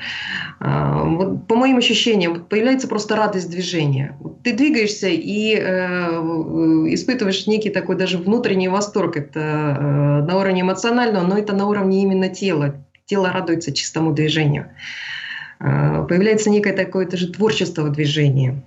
[0.60, 4.16] А, вот по моим ощущениям, появляется просто радость движения.
[4.42, 6.20] Ты двигаешься и э,
[6.92, 9.16] испытываешь некий такой даже внутренний восторг.
[9.16, 12.74] Это э, на уровне эмоционального, но это на уровне именно тела.
[13.06, 14.70] Тело радуется чистому движению.
[15.60, 18.62] Э, появляется некое такое даже творчество в движении.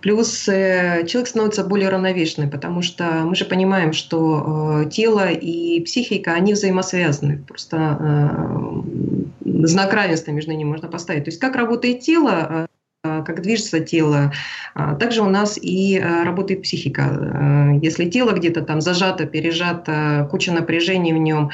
[0.00, 5.80] Плюс э, человек становится более равновешенным, потому что мы же понимаем, что э, тело и
[5.82, 7.38] психика, они взаимосвязаны.
[7.38, 11.24] Просто э, знак равенства между ними можно поставить.
[11.24, 12.66] То есть как работает тело,
[13.02, 14.32] как движется тело,
[15.00, 17.78] также у нас и работает психика.
[17.82, 21.50] Если тело где-то там зажато, пережато, куча напряжений в нем,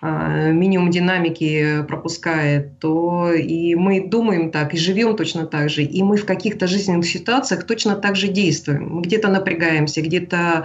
[0.00, 6.16] минимум динамики пропускает, то и мы думаем так, и живем точно так же, и мы
[6.16, 9.02] в каких-то жизненных ситуациях точно так же действуем.
[9.02, 10.64] Где-то напрягаемся, где-то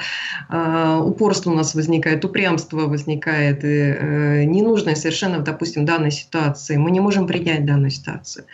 [0.50, 6.78] э, упорство у нас возникает, упрямство возникает, э, ненужное совершенно, допустим, в данной ситуации.
[6.78, 8.46] Мы не можем принять данную ситуацию.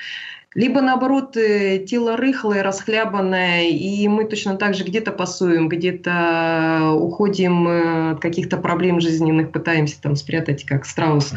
[0.56, 7.68] Либо наоборот, э, тело рыхлое, расхлябанное, и мы точно так же где-то пасуем, где-то уходим
[7.68, 11.34] э, от каких-то проблем жизненных, пытаемся там спрятать, как страус,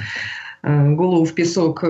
[0.62, 1.84] э, голову в песок.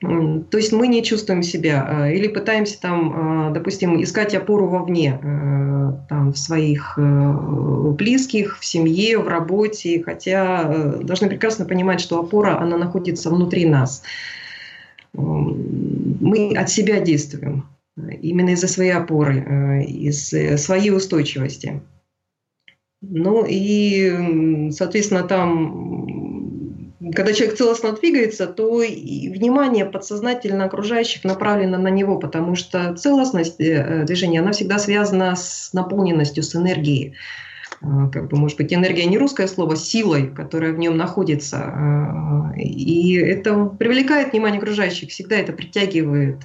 [0.00, 5.18] То есть мы не чувствуем себя или пытаемся там, допустим, искать опору вовне,
[6.08, 12.78] там, в своих близких, в семье, в работе, хотя должны прекрасно понимать, что опора, она
[12.78, 14.02] находится внутри нас
[15.12, 17.68] мы от себя действуем,
[18.22, 21.80] именно из-за своей опоры, э, из э, своей устойчивости.
[23.02, 31.88] Ну и, соответственно, там, когда человек целостно двигается, то и внимание подсознательно окружающих направлено на
[31.88, 37.14] него, потому что целостность э, движения, она всегда связана с наполненностью, с энергией.
[37.80, 42.52] Как бы, может быть, энергия не русское слово, силой, которая в нем находится.
[42.56, 46.36] И это привлекает внимание окружающих, всегда это притягивает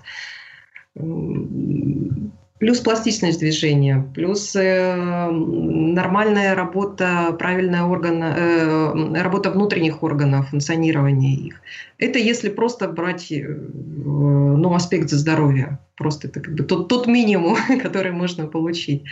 [2.57, 11.61] Плюс пластичность движения, плюс э, нормальная работа, правильная органа, э, работа внутренних органов, функционирование их.
[11.97, 15.79] Это если просто брать э, ну, аспект здоровья.
[15.97, 19.03] Просто это как бы тот, тот минимум, который можно получить.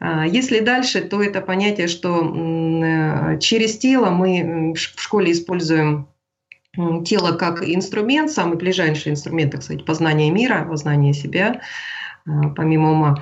[0.00, 6.08] А если дальше, то это понятие, что э, через тело мы в школе используем
[7.04, 11.60] тело как инструмент, самый ближайший инструмент, так сказать, познания мира, познания себя–
[12.26, 13.16] а, помимо ума.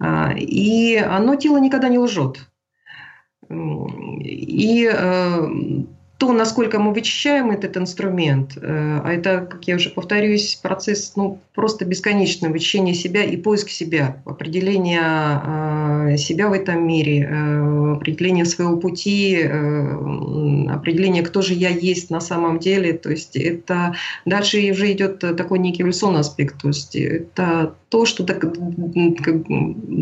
[0.00, 2.48] А, и оно тело никогда не лжет.
[3.48, 5.48] И э,
[6.18, 8.60] то, насколько мы вычищаем этот инструмент, э,
[9.04, 14.20] а это, как я уже повторюсь, процесс ну, просто бесконечного вычищения себя и поиск себя,
[14.24, 19.42] определение э, себя в этом мире, э, определение своего пути,
[20.68, 22.94] определение, кто же я есть на самом деле.
[22.94, 23.94] То есть это
[24.24, 26.60] дальше уже идет такой некий эволюционный аспект.
[26.60, 28.44] То есть это то, что так,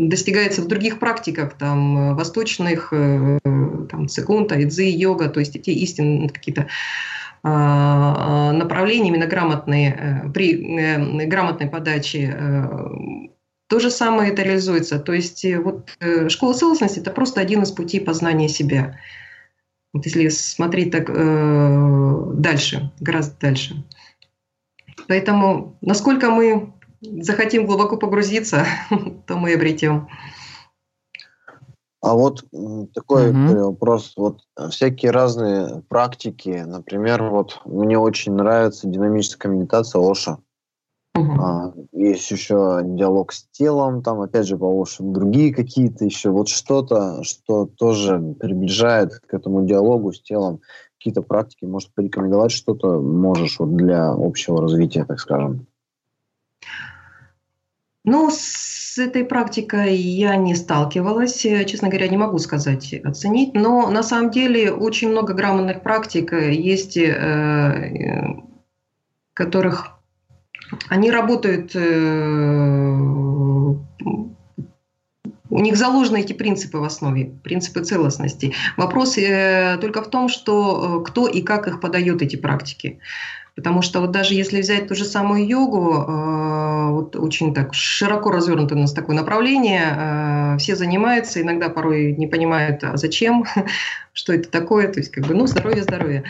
[0.07, 6.67] достигается в других практиках, там, восточных, там, цигун, тайцзи, йога, то есть эти истинные какие-то
[7.43, 12.67] а, направления именно грамотные, э, при э, грамотной подаче э,
[13.67, 14.99] то же самое это реализуется.
[14.99, 15.91] То есть вот
[16.29, 18.97] школа целостности– это просто один из путей познания себя.
[19.93, 23.83] Вот если смотреть так э, дальше, гораздо дальше.
[25.07, 26.73] Поэтому насколько мы
[27.21, 28.65] захотим глубоко погрузиться,
[29.27, 30.07] то мы обретем.
[32.01, 32.43] А вот
[32.93, 33.71] такой угу.
[33.71, 34.13] вопрос.
[34.15, 40.37] Вот всякие разные практики, например, вот мне очень нравится динамическая медитация Оша.
[41.15, 41.31] Угу.
[41.41, 46.47] А, есть еще диалог с телом, там опять же по Оше, другие какие-то еще, вот
[46.47, 50.61] что-то, что тоже приближает к этому диалогу с телом,
[50.99, 55.65] какие-то практики, может порекомендовать что-то можешь вот для общего развития, так скажем.
[58.07, 64.01] Ну, с этой практикой я не сталкивалась, честно говоря, не могу сказать, оценить, но на
[64.01, 68.27] самом деле очень много грамотных практик есть, э, э,
[69.33, 69.99] которых
[70.87, 73.26] они работают, э,
[75.57, 78.53] у них заложены эти принципы в основе, принципы целостности.
[78.77, 79.15] Вопрос
[79.81, 82.99] только в том, что кто и как их подает, эти практики.
[83.57, 88.29] Потому что вот даже если взять ту же самую йогу, э, вот очень так широко
[88.29, 93.45] развернуто у нас такое направление, э, все занимаются, иногда порой не понимают, а зачем,
[94.13, 96.23] что это такое, то есть как бы, ну, здоровье, здоровье.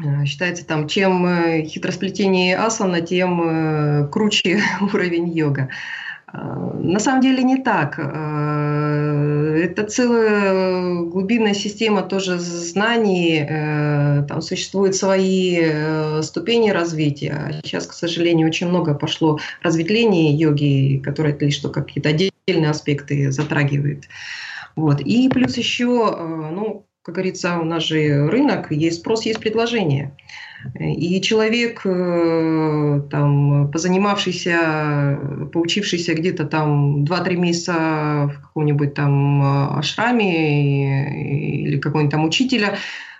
[0.00, 5.68] Э, считается там, чем хитросплетение асана, тем круче уровень йога.
[6.34, 7.98] На самом деле не так.
[7.98, 13.46] Э, это целая глубинная система тоже знаний.
[13.48, 17.60] Э, там существуют свои э, ступени развития.
[17.64, 24.04] Сейчас, к сожалению, очень много пошло разветвлений йоги, которые лишь только какие-то отдельные аспекты затрагивают.
[24.74, 25.00] Вот.
[25.02, 26.16] И плюс еще,
[26.52, 30.16] ну, как говорится, у нас же рынок, есть спрос, есть предложение.
[30.78, 35.18] И человек, э, там, позанимавшийся,
[35.52, 42.78] поучившийся где-то там 2-3 месяца в каком-нибудь там э, ашраме или какого-нибудь там учителя,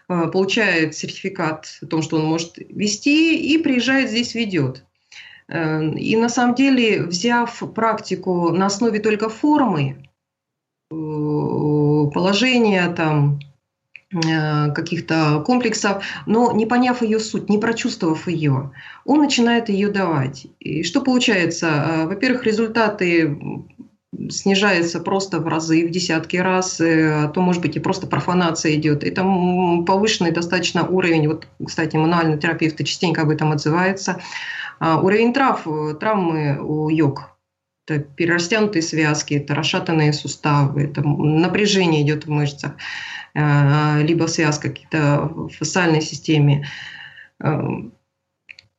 [0.08, 4.84] э, получает сертификат о том, что он может вести, и приезжает здесь, ведет.
[5.46, 10.08] И на самом деле, взяв практику на основе только формы,
[10.88, 13.40] положения, там,
[14.74, 18.70] каких-то комплексов, но не поняв ее суть, не прочувствовав ее,
[19.04, 20.46] он начинает ее давать.
[20.60, 21.66] И что получается?
[21.66, 23.36] Э, во-первых, результаты
[24.30, 28.74] снижаются просто в разы, в десятки раз, э, а то, может быть, и просто профанация
[28.74, 29.02] идет.
[29.02, 29.22] Это
[29.86, 34.20] повышенный достаточно уровень, вот, кстати, мануальный терапевт частенько об этом отзывается,
[34.80, 35.66] а, уровень трав,
[35.98, 37.33] травмы у йог,
[37.86, 42.72] это перерастянутые связки, это расшатанные суставы, это напряжение идет в мышцах.
[43.34, 46.66] Э, либо связь какие-то в фасциальной системе.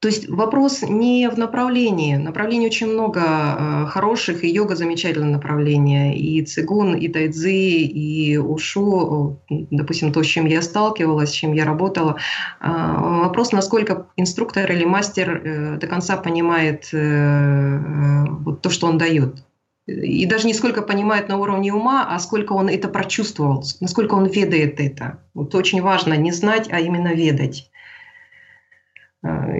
[0.01, 2.15] То есть вопрос не в направлении.
[2.15, 9.41] Направлений очень много э, хороших, и йога замечательное направление, и цигун, и тайцзи, и ушу,
[9.49, 12.17] допустим, то, с чем я сталкивалась, с чем я работала.
[12.61, 19.43] Э, вопрос, насколько инструктор или мастер до конца понимает вот то, что он дает
[19.87, 24.25] и даже не сколько понимает на уровне ума, а сколько он это прочувствовал, насколько он
[24.25, 25.19] ведает это.
[25.33, 27.69] Вот очень важно не знать, а именно ведать.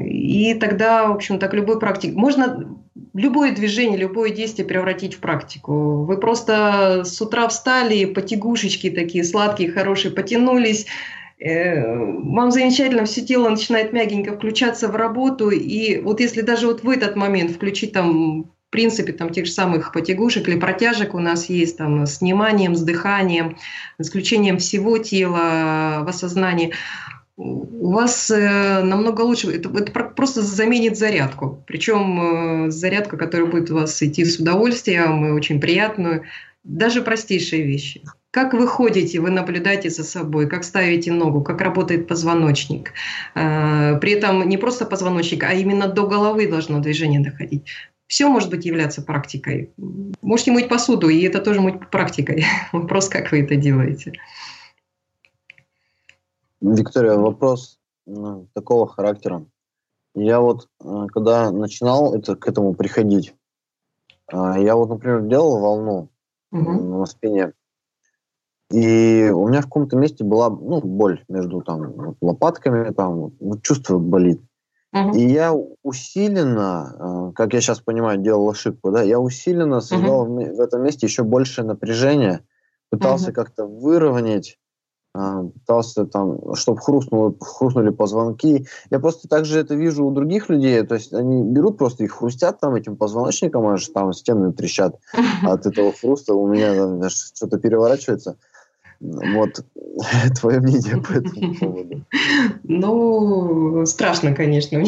[0.05, 2.13] И тогда, в общем, так любой практик.
[2.13, 2.77] Можно
[3.13, 6.03] любое движение, любое действие превратить в практику.
[6.03, 10.85] Вы просто с утра встали, потягушечки такие сладкие, хорошие, потянулись,
[11.39, 16.83] э, вам замечательно, все тело начинает мягенько включаться в работу, и вот если даже вот
[16.83, 21.19] в этот момент включить там в принципе, там тех же самых потягушек или протяжек у
[21.19, 23.57] нас есть там с вниманием, с дыханием,
[23.99, 26.73] с включением всего тела в осознании
[27.37, 31.63] у вас э, намного лучше, это, это просто заменит зарядку.
[31.67, 36.23] Причем э, зарядка, которая будет у вас идти с удовольствием и очень приятную.
[36.63, 38.01] Даже простейшие вещи.
[38.31, 42.93] Как вы ходите, вы наблюдаете за собой, как ставите ногу, как работает позвоночник.
[43.35, 47.65] Э, при этом не просто позвоночник, а именно до головы должно движение доходить.
[48.07, 49.71] Все может быть являться практикой.
[50.21, 52.45] Можете мыть посуду, и это тоже быть практикой.
[52.71, 54.13] Вопрос, как вы это делаете.
[56.73, 59.45] Виктория, вопрос ну, такого характера.
[60.15, 63.35] Я вот, э, когда начинал это, к этому приходить,
[64.31, 66.09] э, я вот, например, делал волну
[66.51, 66.71] угу.
[66.99, 67.53] на спине,
[68.71, 73.61] и у меня в каком-то месте была ну, боль между там, вот, лопатками, там, вот,
[73.61, 74.41] чувство болит.
[74.93, 75.17] Угу.
[75.17, 75.53] И я
[75.83, 80.55] усиленно, как я сейчас понимаю, делал ошибку, да, я усиленно создал угу.
[80.55, 82.41] в, этом месте еще больше напряжения,
[82.89, 83.35] пытался угу.
[83.35, 84.64] как-то выровнять а,
[85.53, 88.67] пытался там, чтобы хрустнуло, хрустнули позвонки.
[88.89, 92.59] Я просто также это вижу у других людей, то есть они берут просто их хрустят
[92.59, 94.95] там этим позвоночником, аж там стены трещат
[95.43, 98.37] от этого хруста, у меня даже что-то переворачивается.
[98.99, 99.63] Вот
[100.39, 102.05] твое мнение по этому поводу.
[102.63, 104.81] Ну, страшно, конечно,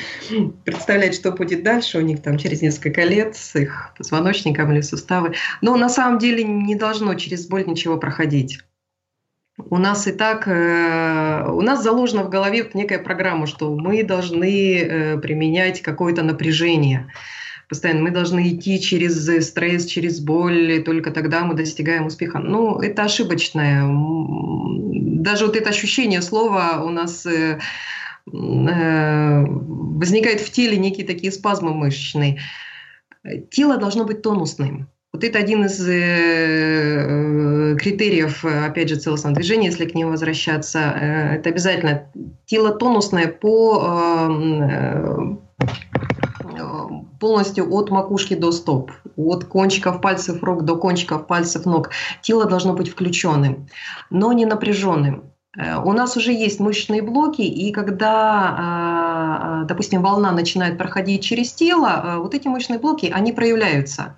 [0.64, 5.34] представлять, что будет дальше у них там через несколько лет с их позвоночником или суставы.
[5.62, 8.58] Но на самом деле не должно через боль ничего проходить.
[9.56, 14.78] У нас и так, э, у нас заложена в голове некая программа, что мы должны
[14.78, 17.06] э, применять какое-то напряжение.
[17.68, 22.40] Постоянно мы должны идти через стресс, через боль, только тогда мы достигаем успеха.
[22.40, 23.84] Ну, это ошибочное.
[23.86, 27.60] Даже вот это ощущение слова у нас э,
[28.26, 32.40] возникает в теле некие такие спазмы мышечные.
[33.50, 34.88] Тело должно быть тонусным.
[35.14, 40.80] Вот это один из э, э, критериев, опять же, целостного движения, если к ним возвращаться.
[40.80, 42.10] Э, это обязательно
[42.46, 45.38] тело тонусное по
[47.20, 51.90] полностью от макушки до стоп, от кончиков пальцев рук до кончиков пальцев ног.
[52.20, 53.68] Тело должно быть включенным,
[54.10, 55.30] но не напряженным.
[55.84, 62.34] У нас уже есть мышечные блоки, и когда, допустим, волна начинает проходить через тело, вот
[62.34, 64.16] эти мышечные блоки, они проявляются.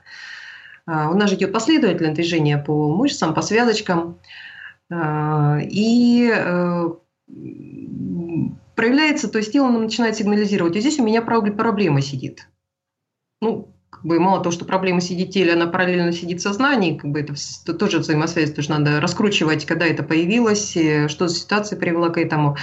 [0.87, 4.19] А, у нас же идет последовательное движение по мышцам, по связочкам.
[4.91, 6.91] А, и э,
[8.77, 10.77] проявляется, то есть тело начинает сигнализировать.
[10.77, 12.49] И здесь у меня проблема сидит.
[13.41, 13.76] Ну,
[14.07, 17.21] бы мало того, что проблема сидит в теле, она параллельно сидит в сознании, как бы
[17.21, 17.35] это,
[17.75, 22.57] тоже взаимосвязь, что надо раскручивать, когда это появилось, э, что за ситуация привела к этому.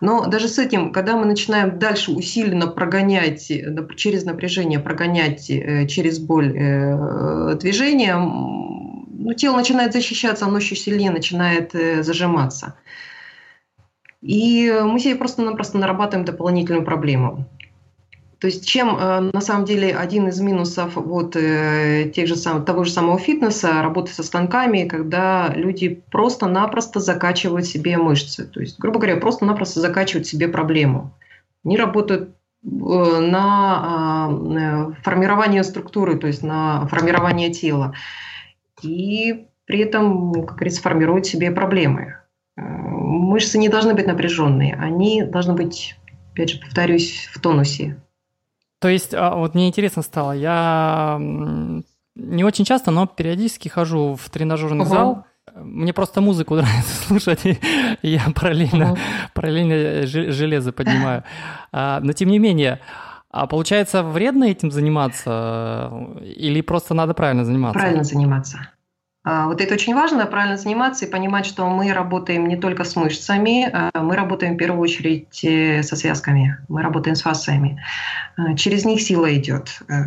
[0.00, 5.86] Но даже с этим, когда мы начинаем дальше усиленно прогонять, э, через напряжение прогонять э,
[5.86, 6.48] через боль
[7.58, 11.72] движение, ну, тело начинает защищаться, оно еще сильнее начинает
[12.04, 12.74] зажиматься.
[14.20, 17.46] И мы себе просто-напросто нарабатываем дополнительную проблему.
[18.40, 22.64] То есть чем э, на самом деле один из минусов вот э, тех же сам,
[22.64, 28.44] того же самого фитнеса, работы со станками, когда люди просто-напросто закачивают себе мышцы.
[28.46, 31.12] То есть, грубо говоря, просто-напросто закачивают себе проблему.
[31.64, 37.94] Они работают э, на а, формирование структуры, то есть на формирование тела.
[38.82, 42.18] И при этом, как говорится, формируют себе проблемы.
[42.56, 45.96] Мышцы не должны быть напряженные, они должны быть,
[46.32, 47.96] опять же, повторюсь, в тонусе.
[48.80, 51.18] То есть, а, вот мне интересно стало, я
[52.14, 54.88] не очень часто, но периодически хожу в тренажерный угу.
[54.88, 55.24] зал.
[55.54, 57.58] Мне просто музыку нравится слушать, и
[58.02, 58.98] я параллельно, угу.
[59.34, 61.24] параллельно железо поднимаю.
[61.72, 62.80] А, но тем не менее,
[63.30, 67.78] а получается вредно этим заниматься или просто надо правильно заниматься?
[67.78, 68.58] Правильно заниматься.
[69.30, 72.96] А, вот это очень важно, правильно заниматься и понимать, что мы работаем не только с
[72.96, 77.78] мышцами, а мы работаем в первую очередь э, со связками, мы работаем с фасциями.
[78.38, 79.82] А, через них сила идет.
[79.90, 80.04] Э,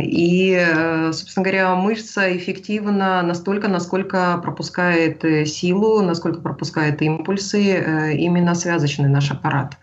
[0.00, 0.66] и,
[1.12, 9.30] собственно говоря, мышца эффективна настолько, насколько пропускает э, силу, насколько пропускает импульсы именно связочный наш
[9.30, 9.76] аппарат.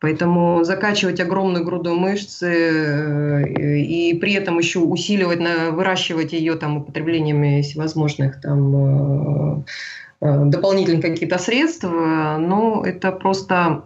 [0.00, 5.40] Поэтому закачивать огромную груду мышц э, и при этом еще усиливать,
[5.72, 9.62] выращивать ее там употреблением всевозможных там э,
[10.22, 13.84] э, дополнительных каких-то средств, ну, это просто,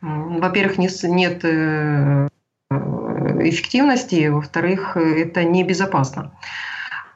[0.00, 1.44] во-первых, нет
[3.44, 6.32] эффективности, во-вторых, это небезопасно.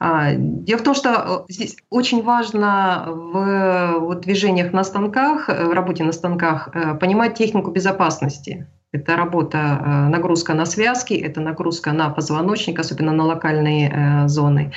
[0.00, 6.12] Дело в том, что здесь очень важно в вот, движениях на станках, в работе на
[6.12, 6.68] станках
[7.00, 8.66] понимать технику безопасности.
[8.90, 14.72] Это работа, э, нагрузка на связки, это нагрузка на позвоночник, особенно на локальные э, зоны.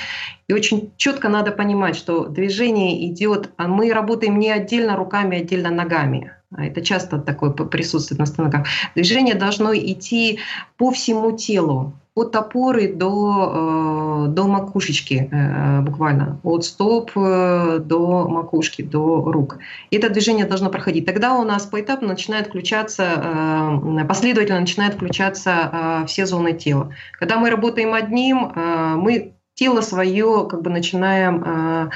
[0.49, 5.69] И очень четко надо понимать, что движение идет, а мы работаем не отдельно руками, отдельно
[5.69, 6.33] ногами.
[6.53, 8.67] А это часто такое присутствует на станках.
[8.95, 10.39] Движение должно идти
[10.75, 18.27] по всему телу от опоры до, э, до макушечки э, буквально, от стоп э, до
[18.27, 19.59] макушки, до рук.
[19.91, 21.05] И это движение должно проходить.
[21.05, 26.93] Тогда у нас поэтапно начинает включаться, последовательно начинают включаться все зоны тела.
[27.17, 31.89] Когда мы работаем одним, мы тело свое как бы начинаем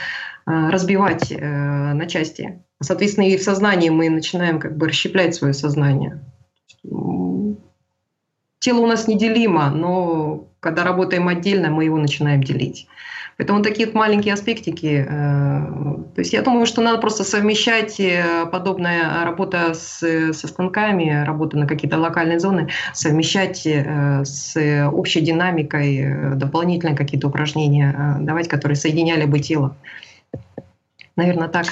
[0.45, 2.63] разбивать на части.
[2.81, 6.21] Соответственно, и в сознании мы начинаем как бы расщеплять свое сознание
[8.59, 12.87] тело у нас неделимо, но когда работаем отдельно, мы его начинаем делить.
[13.37, 15.05] Поэтому такие вот маленькие аспектики.
[15.07, 15.65] Э,
[16.15, 19.99] то есть я думаю, что надо просто совмещать э, подобная работа с,
[20.31, 24.55] со станками, работа на какие-то локальные зоны, совмещать э, с
[24.89, 29.75] общей динамикой, дополнительные какие-то упражнения давать, которые соединяли бы тело.
[31.17, 31.65] Наверное, так.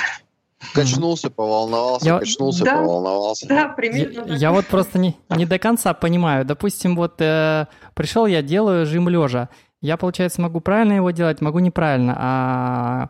[0.73, 2.19] Качнулся, поволновался, я...
[2.19, 3.47] качнулся, да, поволновался.
[3.47, 4.31] Да, примерно.
[4.31, 6.45] Я, я вот просто не, не до конца понимаю.
[6.45, 9.49] Допустим, вот э, пришел я, делаю жим лежа.
[9.81, 12.15] Я, получается, могу правильно его делать, могу неправильно.
[12.17, 13.09] А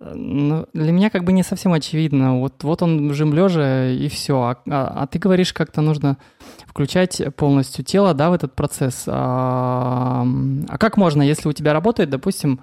[0.00, 2.38] ну, для меня как бы не совсем очевидно.
[2.38, 4.40] Вот, вот он жим лежа и все.
[4.40, 6.18] А, а, а ты говоришь, как-то нужно
[6.66, 9.04] включать полностью тело, да, в этот процесс.
[9.06, 10.24] А,
[10.68, 12.60] а как можно, если у тебя работает, допустим,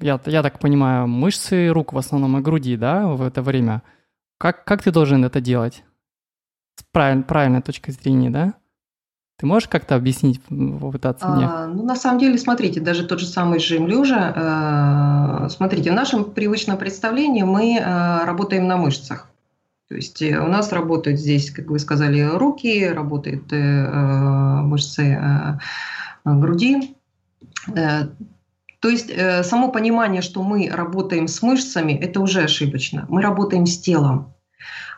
[0.00, 3.82] я, я так понимаю, мышцы рук в основном и груди, да, в это время.
[4.38, 5.84] Как, как ты должен это делать?
[6.76, 8.54] С правиль, правильной точки зрения, да?
[9.36, 11.46] Ты можешь как-то объяснить, попытаться мне?
[11.46, 15.94] А, ну, на самом деле, смотрите, даже тот же самый жим лежа, э, смотрите, в
[15.94, 19.28] нашем привычном представлении мы э, работаем на мышцах.
[19.88, 25.02] То есть э, у нас работают здесь, как вы сказали, руки, работают э, э мышцы
[25.02, 25.58] э,
[26.24, 26.96] груди.
[28.84, 33.06] То есть э, само понимание, что мы работаем с мышцами, это уже ошибочно.
[33.08, 34.34] Мы работаем с телом.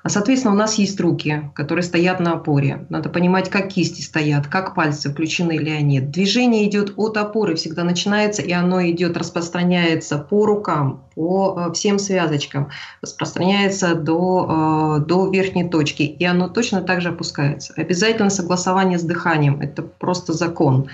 [0.03, 2.85] А, соответственно, у нас есть руки, которые стоят на опоре.
[2.89, 6.01] Надо понимать, как кисти стоят, как пальцы включены или они.
[6.01, 12.01] Движение идет от опоры, всегда начинается, и оно идет, распространяется по рукам, по э, всем
[12.01, 12.71] связочкам,
[13.03, 17.73] распространяется до, э, до верхней точки, и оно точно так же опускается.
[17.77, 20.89] Обязательно согласование с дыханием, это просто закон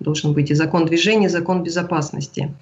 [0.00, 2.52] должен быть и закон движения, и закон безопасности.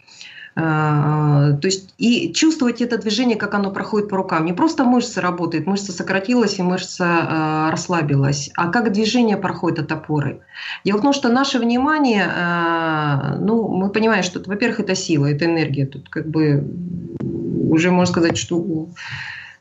[0.61, 4.45] А, то есть и чувствовать это движение, как оно проходит по рукам.
[4.45, 9.93] Не просто мышца работает, мышца сократилась и мышца э, расслабилась, а как движение проходит от
[9.93, 10.41] опоры.
[10.85, 15.45] Дело в том, что наше внимание, э, ну, мы понимаем, что, во-первых, это сила, это
[15.45, 15.87] энергия.
[15.87, 16.69] Тут как бы
[17.71, 18.89] уже можно сказать, что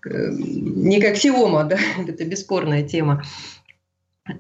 [0.04, 3.24] э, не как сиома, да, это бесспорная тема.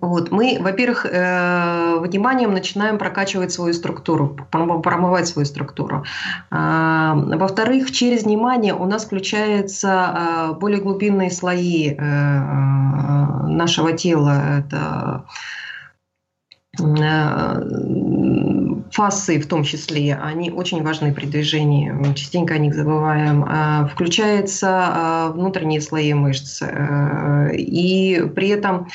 [0.02, 6.04] Вот, мы, во-первых, э, вниманием начинаем прокачивать свою структуру, промывать свою структуру.
[6.52, 12.68] Э, во-вторых, через внимание у нас включаются э, более глубинные слои э,
[13.48, 14.60] нашего тела.
[14.60, 15.26] Это
[16.80, 17.64] э,
[18.92, 23.44] фасы в том числе, они очень важны при движении, частенько о них забываем.
[23.44, 26.62] Э, включаются э, внутренние слои мышц.
[27.54, 28.88] И при этом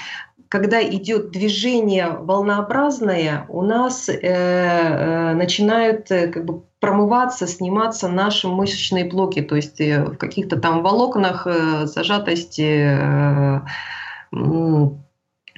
[0.53, 8.49] когда идет движение волнообразное, у нас э, э, начинают э, как бы промываться, сниматься наши
[8.49, 13.61] мышечные блоки, то есть э, в каких-то там волокнах э, зажатости э,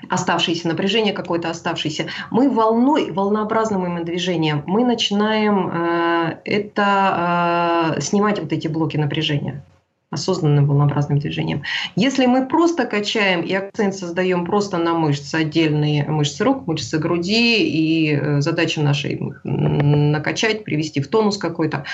[0.09, 2.07] оставшееся напряжение какое-то оставшееся.
[2.30, 9.64] Мы волной, волнообразным именно движением, мы начинаем э, это э, снимать вот эти блоки напряжения
[10.14, 11.62] осознанным волнообразным движением.
[11.96, 17.62] Если мы просто качаем и акцент создаем просто на мышцы, отдельные мышцы рук, мышцы груди,
[17.64, 21.84] и э, задача нашей накачать, привести в тонус какой-то,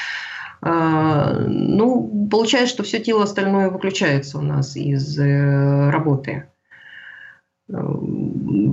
[0.63, 6.49] а, ну, получается, что все тело остальное выключается у нас из э, работы.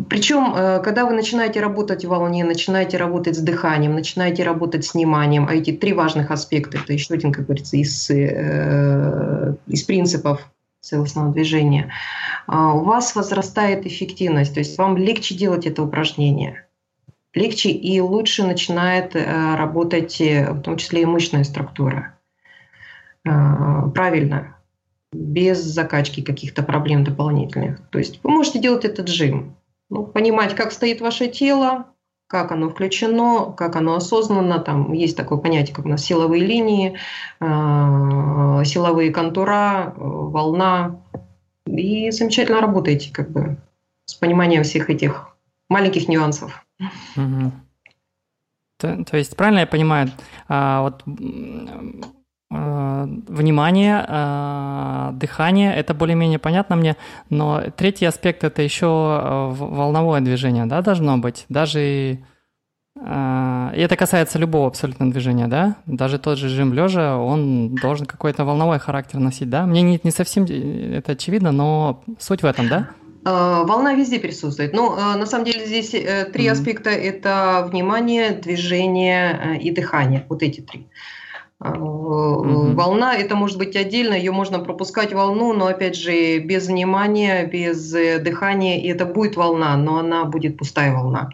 [0.10, 4.94] Причем, э, когда вы начинаете работать в волне, начинаете работать с дыханием, начинаете работать с
[4.94, 10.50] вниманием, а эти три важных аспекта, это еще один, как говорится, из, э, из принципов
[10.82, 11.92] целостного движения,
[12.48, 16.66] а, у вас возрастает эффективность, то есть вам легче делать это упражнение.
[17.34, 22.14] Легче и лучше начинает э, работать, в том числе и мышечная структура.
[23.24, 24.57] Правильно,
[25.14, 27.80] без закачки каких-то проблем дополнительных.
[27.90, 29.56] То есть вы можете делать этот джим.
[29.90, 31.86] Ну, понимать, как стоит ваше тело,
[32.28, 34.60] как оно включено, как оно осознанно.
[34.60, 36.98] Там есть такое понятие, как у нас силовые линии,
[37.40, 41.00] э, силовые контура, э, волна.
[41.66, 43.58] И замечательно работаете как бы
[44.06, 45.38] с пониманием всех этих
[45.70, 46.66] маленьких нюансов.
[47.16, 47.52] Угу.
[48.80, 50.10] То, то есть, правильно я понимаю,
[50.48, 51.04] а, вот
[52.50, 56.96] внимание, а, дыхание, это более-менее понятно мне,
[57.30, 62.20] но третий аспект это еще а, волновое движение, да, должно быть, даже и
[63.00, 65.76] это касается любого абсолютно движения, да?
[65.86, 69.68] Даже тот же жим лежа, он должен какой-то волновой характер носить, да?
[69.68, 72.90] Мне не, не совсем это очевидно, но суть в этом, да?
[73.24, 74.74] Волна везде присутствует.
[74.74, 76.52] Ну, на самом деле здесь э, три mm-hmm.
[76.52, 80.26] аспекта– это внимание, движение э, и дыхание.
[80.30, 80.88] Вот эти три.
[81.60, 82.74] Угу.
[82.74, 87.94] Волна, это может быть отдельно, ее можно пропускать волну, но опять же без внимания, без
[87.96, 91.30] э, дыхания, и это будет волна, но она будет пустая волна.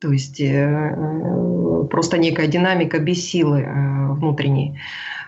[0.00, 3.66] То есть э, просто некая динамика без силы
[4.10, 4.78] внутренней.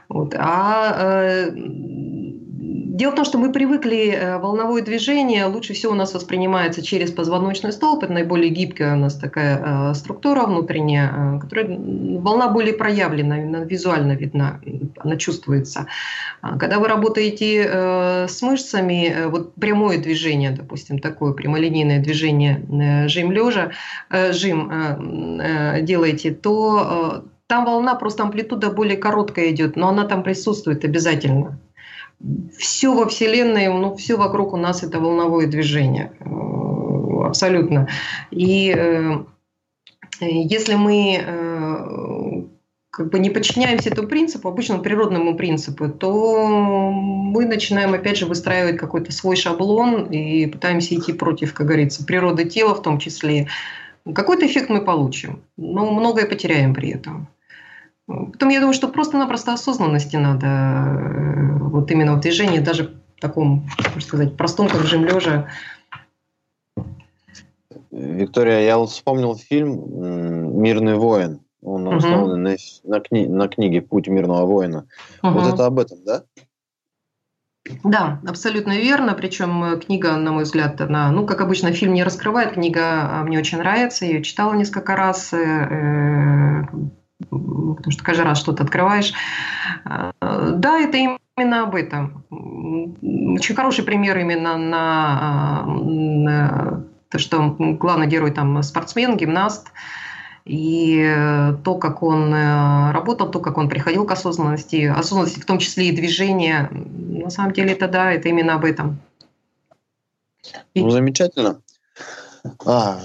[0.09, 0.35] Вот.
[0.37, 1.47] А
[3.01, 5.47] Дело в том, что мы привыкли, э, волновое движение.
[5.47, 9.59] Лучше всего у нас воспринимается через позвоночный столб, это наиболее гибкая у нас такая
[9.91, 14.61] э, структура внутренняя, э, которая волна более проявлена, визуально видна,
[14.99, 15.87] она чувствуется.
[16.43, 22.61] А когда вы работаете с мышцами, вот прямое движение, допустим, такое прямолинейное движение
[23.09, 23.71] жим лежа,
[24.11, 25.41] жим
[25.87, 31.59] делаете, то там волна, просто амплитуда более короткая идет, но она там присутствует обязательно
[32.57, 36.13] все во Вселенной, ну, все вокруг у нас это волновое движение.
[36.21, 37.89] Э, абсолютно.
[38.31, 39.25] И э,
[40.21, 42.43] если мы э,
[42.91, 48.77] как бы не подчиняемся этому принципу, обычному природному принципу, то мы начинаем опять же выстраивать
[48.77, 53.49] какой-то свой шаблон и пытаемся идти против, как говорится, природы тела в том числе.
[54.15, 57.29] Какой-то эффект мы получим, но многое потеряем при этом.
[58.33, 63.69] Потом я думаю, что просто-напросто осознанности надо э, вот именно в движении, даже в таком,
[63.79, 65.49] можно сказать, простом, как жим лежа.
[67.91, 71.41] Виктория, я вот вспомнил фильм «Мирный воин».
[71.63, 71.97] Он угу.
[71.97, 74.87] основан на, на, кни, на книге «Путь мирного воина».
[75.23, 75.33] Угу.
[75.33, 76.25] Вот это об этом, да?
[77.85, 79.15] Да, абсолютно верно.
[79.15, 82.55] Причем э, книга, на мой взгляд, она, ну, как обычно, фильм не раскрывает.
[82.55, 84.07] Книга а, мне очень нравится.
[84.07, 85.33] Я ее читала несколько раз.
[85.33, 86.65] Э,
[87.29, 89.13] потому что каждый раз что-то открываешь.
[89.85, 92.25] А, да, это именно об этом.
[92.31, 99.69] Очень хороший пример именно на, на то, что главный герой там спортсмен, гимнаст,
[100.45, 105.59] и то, как он э, работал, то, как он приходил к осознанности, осознанности в том
[105.59, 108.99] числе и движения, на самом деле это да, это именно об этом.
[110.75, 111.61] Ну, замечательно.
[112.65, 113.01] А,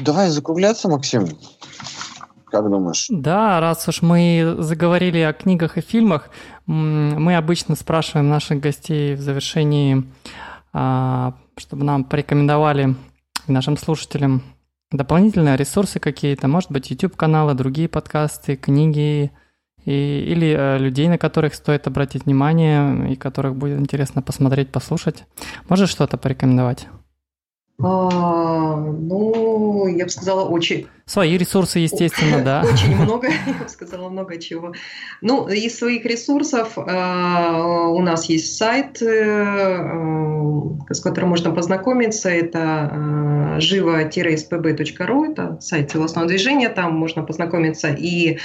[0.00, 1.28] давай закругляться, Максим.
[2.56, 3.06] Как думаешь?
[3.10, 6.30] Да, раз уж мы заговорили о книгах и фильмах,
[6.64, 10.04] мы обычно спрашиваем наших гостей в завершении,
[10.72, 12.94] а, чтобы нам порекомендовали
[13.46, 14.42] нашим слушателям
[14.90, 19.32] дополнительные ресурсы какие-то, может быть, YouTube-каналы, другие подкасты, книги,
[19.84, 25.24] и, или э, людей, на которых стоит обратить внимание и которых будет интересно посмотреть, послушать.
[25.68, 26.88] Можешь что-то порекомендовать?
[27.78, 30.86] А, ну, я бы сказала, очень.
[31.08, 32.64] Свои ресурсы, естественно, да.
[32.64, 34.72] Очень много, я бы сказала, много чего.
[35.20, 39.06] Ну, из своих ресурсов а, у нас есть сайт, э,
[40.90, 42.28] с которым можно познакомиться.
[42.28, 46.70] Это а, живо-spb.ru, это сайт целостного движения.
[46.70, 48.38] Там можно познакомиться и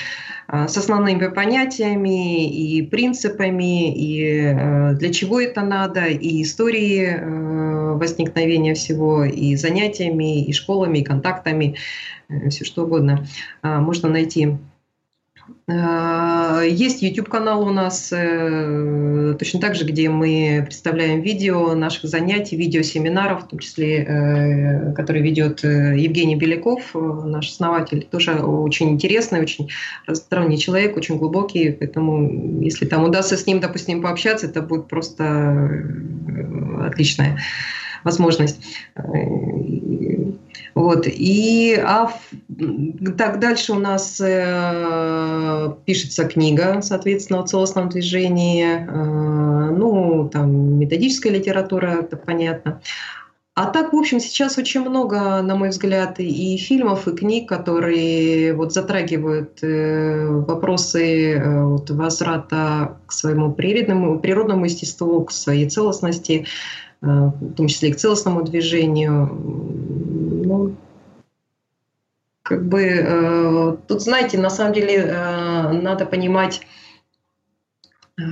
[0.51, 8.73] с основными понятиями, и принципами, и э, для чего это надо, и истории э, возникновения
[8.73, 13.25] всего, и занятиями, и школами, и контактами, э, все что угодно
[13.63, 14.57] можно найти
[15.67, 22.57] Э, есть YouTube-канал у нас э, точно так же, где мы представляем видео наших занятий,
[22.57, 28.07] видеосеминаров, в том числе, э, который ведет Евгений Беляков, наш основатель.
[28.09, 29.69] Тоже очень интересный, очень
[30.05, 35.85] разносторонний человек, очень глубокий, поэтому если там удастся с ним, допустим, пообщаться, это будет просто
[36.81, 37.39] отличная
[38.03, 38.59] возможность.
[40.75, 41.05] Вот.
[41.07, 42.11] И а
[43.17, 48.65] так дальше у нас э, пишется книга, соответственно, о целостном движении.
[48.65, 52.81] Э, ну, там методическая литература, это понятно.
[53.53, 58.53] А так, в общем, сейчас очень много, на мой взгляд, и фильмов, и книг, которые
[58.53, 66.45] вот затрагивают э, вопросы э, вот, возврата к своему природному, природному естеству, к своей целостности,
[67.01, 69.27] э, в том числе и к целостному движению
[72.43, 76.61] как бы э, тут, знаете, на самом деле э, надо понимать,
[78.17, 78.23] э,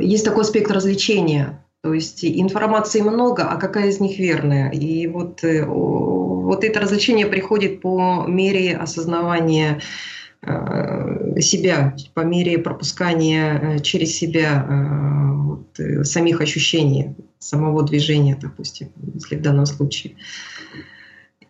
[0.00, 1.64] есть такой аспект развлечения.
[1.84, 4.70] То есть информации много, а какая из них верная?
[4.70, 9.82] И вот, э, вот это развлечение приходит по мере осознавания
[10.40, 14.66] э, себя, по мере пропускания э, через себя
[15.44, 20.16] вот, самих ощущений, самого движения, допустим, если в данном случае.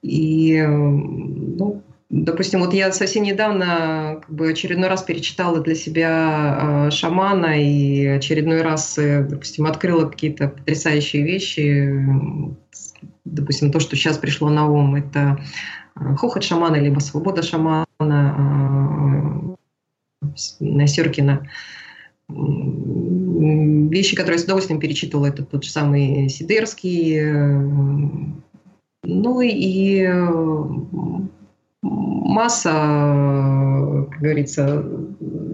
[0.04, 6.90] И ну, Допустим, вот я совсем недавно как бы очередной раз перечитала для себя э,
[6.92, 11.92] шамана и очередной раз, э, допустим, открыла какие-то потрясающие вещи.
[13.24, 15.42] Допустим, то, что сейчас пришло на ум, это
[15.96, 18.04] э, хохот шамана, либо свобода шамана э,
[20.60, 21.48] Насеркина.
[22.28, 28.44] Вещи, которые я с удовольствием перечитывала, это тот же самый Сидерский.
[29.04, 30.06] Э, ну и
[31.82, 32.70] масса,
[34.10, 34.84] как говорится,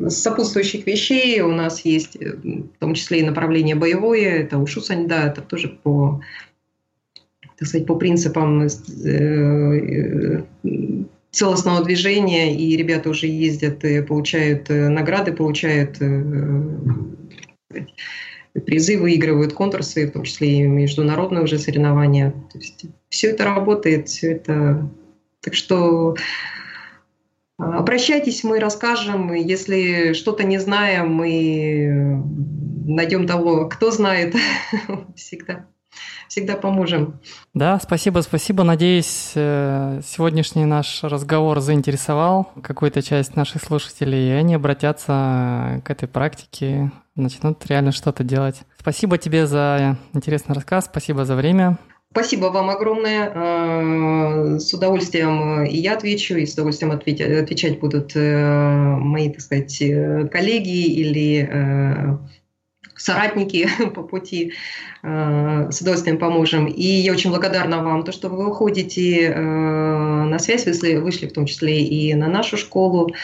[0.09, 1.41] сопутствующих вещей.
[1.41, 6.21] У нас есть в том числе и направление боевое, это ушу саньда, это тоже по,
[7.59, 10.43] так сказать, по принципам э,
[11.31, 16.63] целостного движения, и ребята уже ездят, получают э, награды, получают э,
[18.65, 22.33] призы, выигрывают конкурсы, в том числе и международные уже соревнования.
[22.53, 24.89] То есть все это работает, все это
[25.41, 26.17] так что
[27.59, 29.33] а, обращайтесь, мы расскажем.
[29.35, 32.23] Если что-то не знаем, мы
[32.87, 34.35] найдем того, кто знает.
[35.17, 35.67] Всегда
[36.29, 37.19] всегда поможем.
[37.55, 38.63] Да, спасибо, спасибо.
[38.63, 46.07] Надеюсь, э, сегодняшний наш разговор заинтересовал какую-то часть наших слушателей, и они обратятся к этой
[46.07, 48.61] практике, начнут реально что-то делать.
[48.79, 51.79] Спасибо тебе за интересный рассказ, спасибо за время.
[52.13, 53.33] Спасибо вам огромное.
[53.33, 59.81] А, с удовольствием и я отвечу, и с удовольствием отвечать, будут э, мои, так сказать,
[59.81, 62.17] э, коллеги или э,
[62.97, 64.55] соратники по пути.
[65.03, 66.67] С удовольствием поможем.
[66.67, 71.47] И я очень благодарна вам, то, что вы выходите на связь, вышли, вышли в том
[71.47, 73.15] числе и на нашу школу.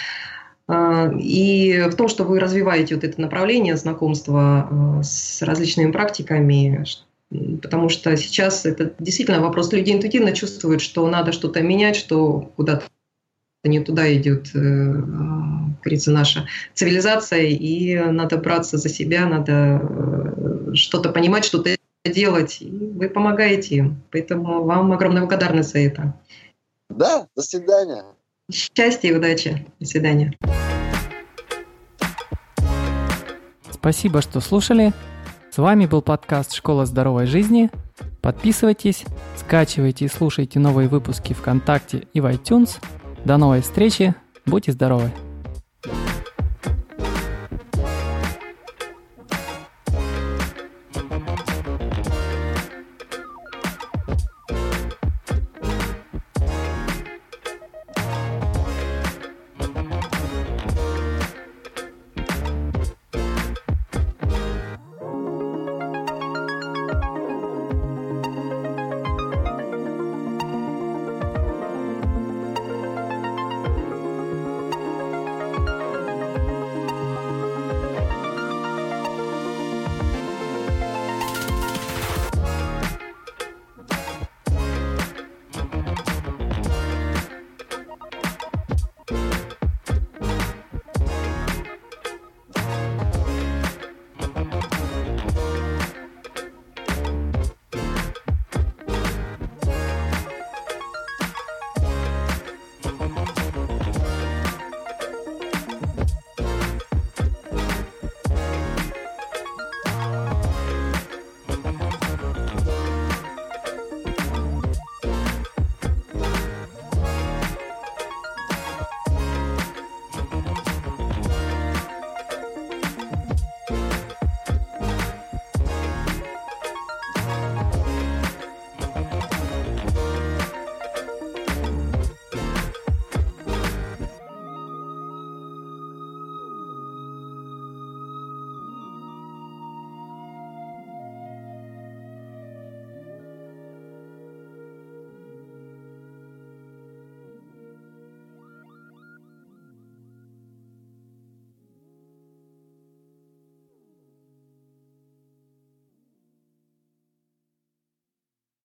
[0.70, 6.82] И в том, что вы развиваете вот это направление знакомства с различными практиками,
[7.30, 9.72] Потому что сейчас это действительно вопрос.
[9.72, 12.84] Люди интуитивно чувствуют, что надо что-то менять, что куда-то
[13.64, 14.92] не туда идет, э,
[15.82, 22.58] говорится, наша цивилизация, и надо браться за себя, надо э, что-то понимать, что-то делать.
[22.60, 24.02] И вы помогаете им.
[24.12, 26.14] Поэтому вам огромная благодарность за это.
[26.88, 28.04] Да, до свидания.
[28.52, 29.66] Счастья и удачи.
[29.80, 30.32] До свидания.
[33.72, 34.92] Спасибо, что слушали.
[35.56, 37.70] С вами был подкаст «Школа здоровой жизни».
[38.20, 42.72] Подписывайтесь, скачивайте и слушайте новые выпуски ВКонтакте и в iTunes.
[43.24, 45.10] До новой встречи, будьте здоровы!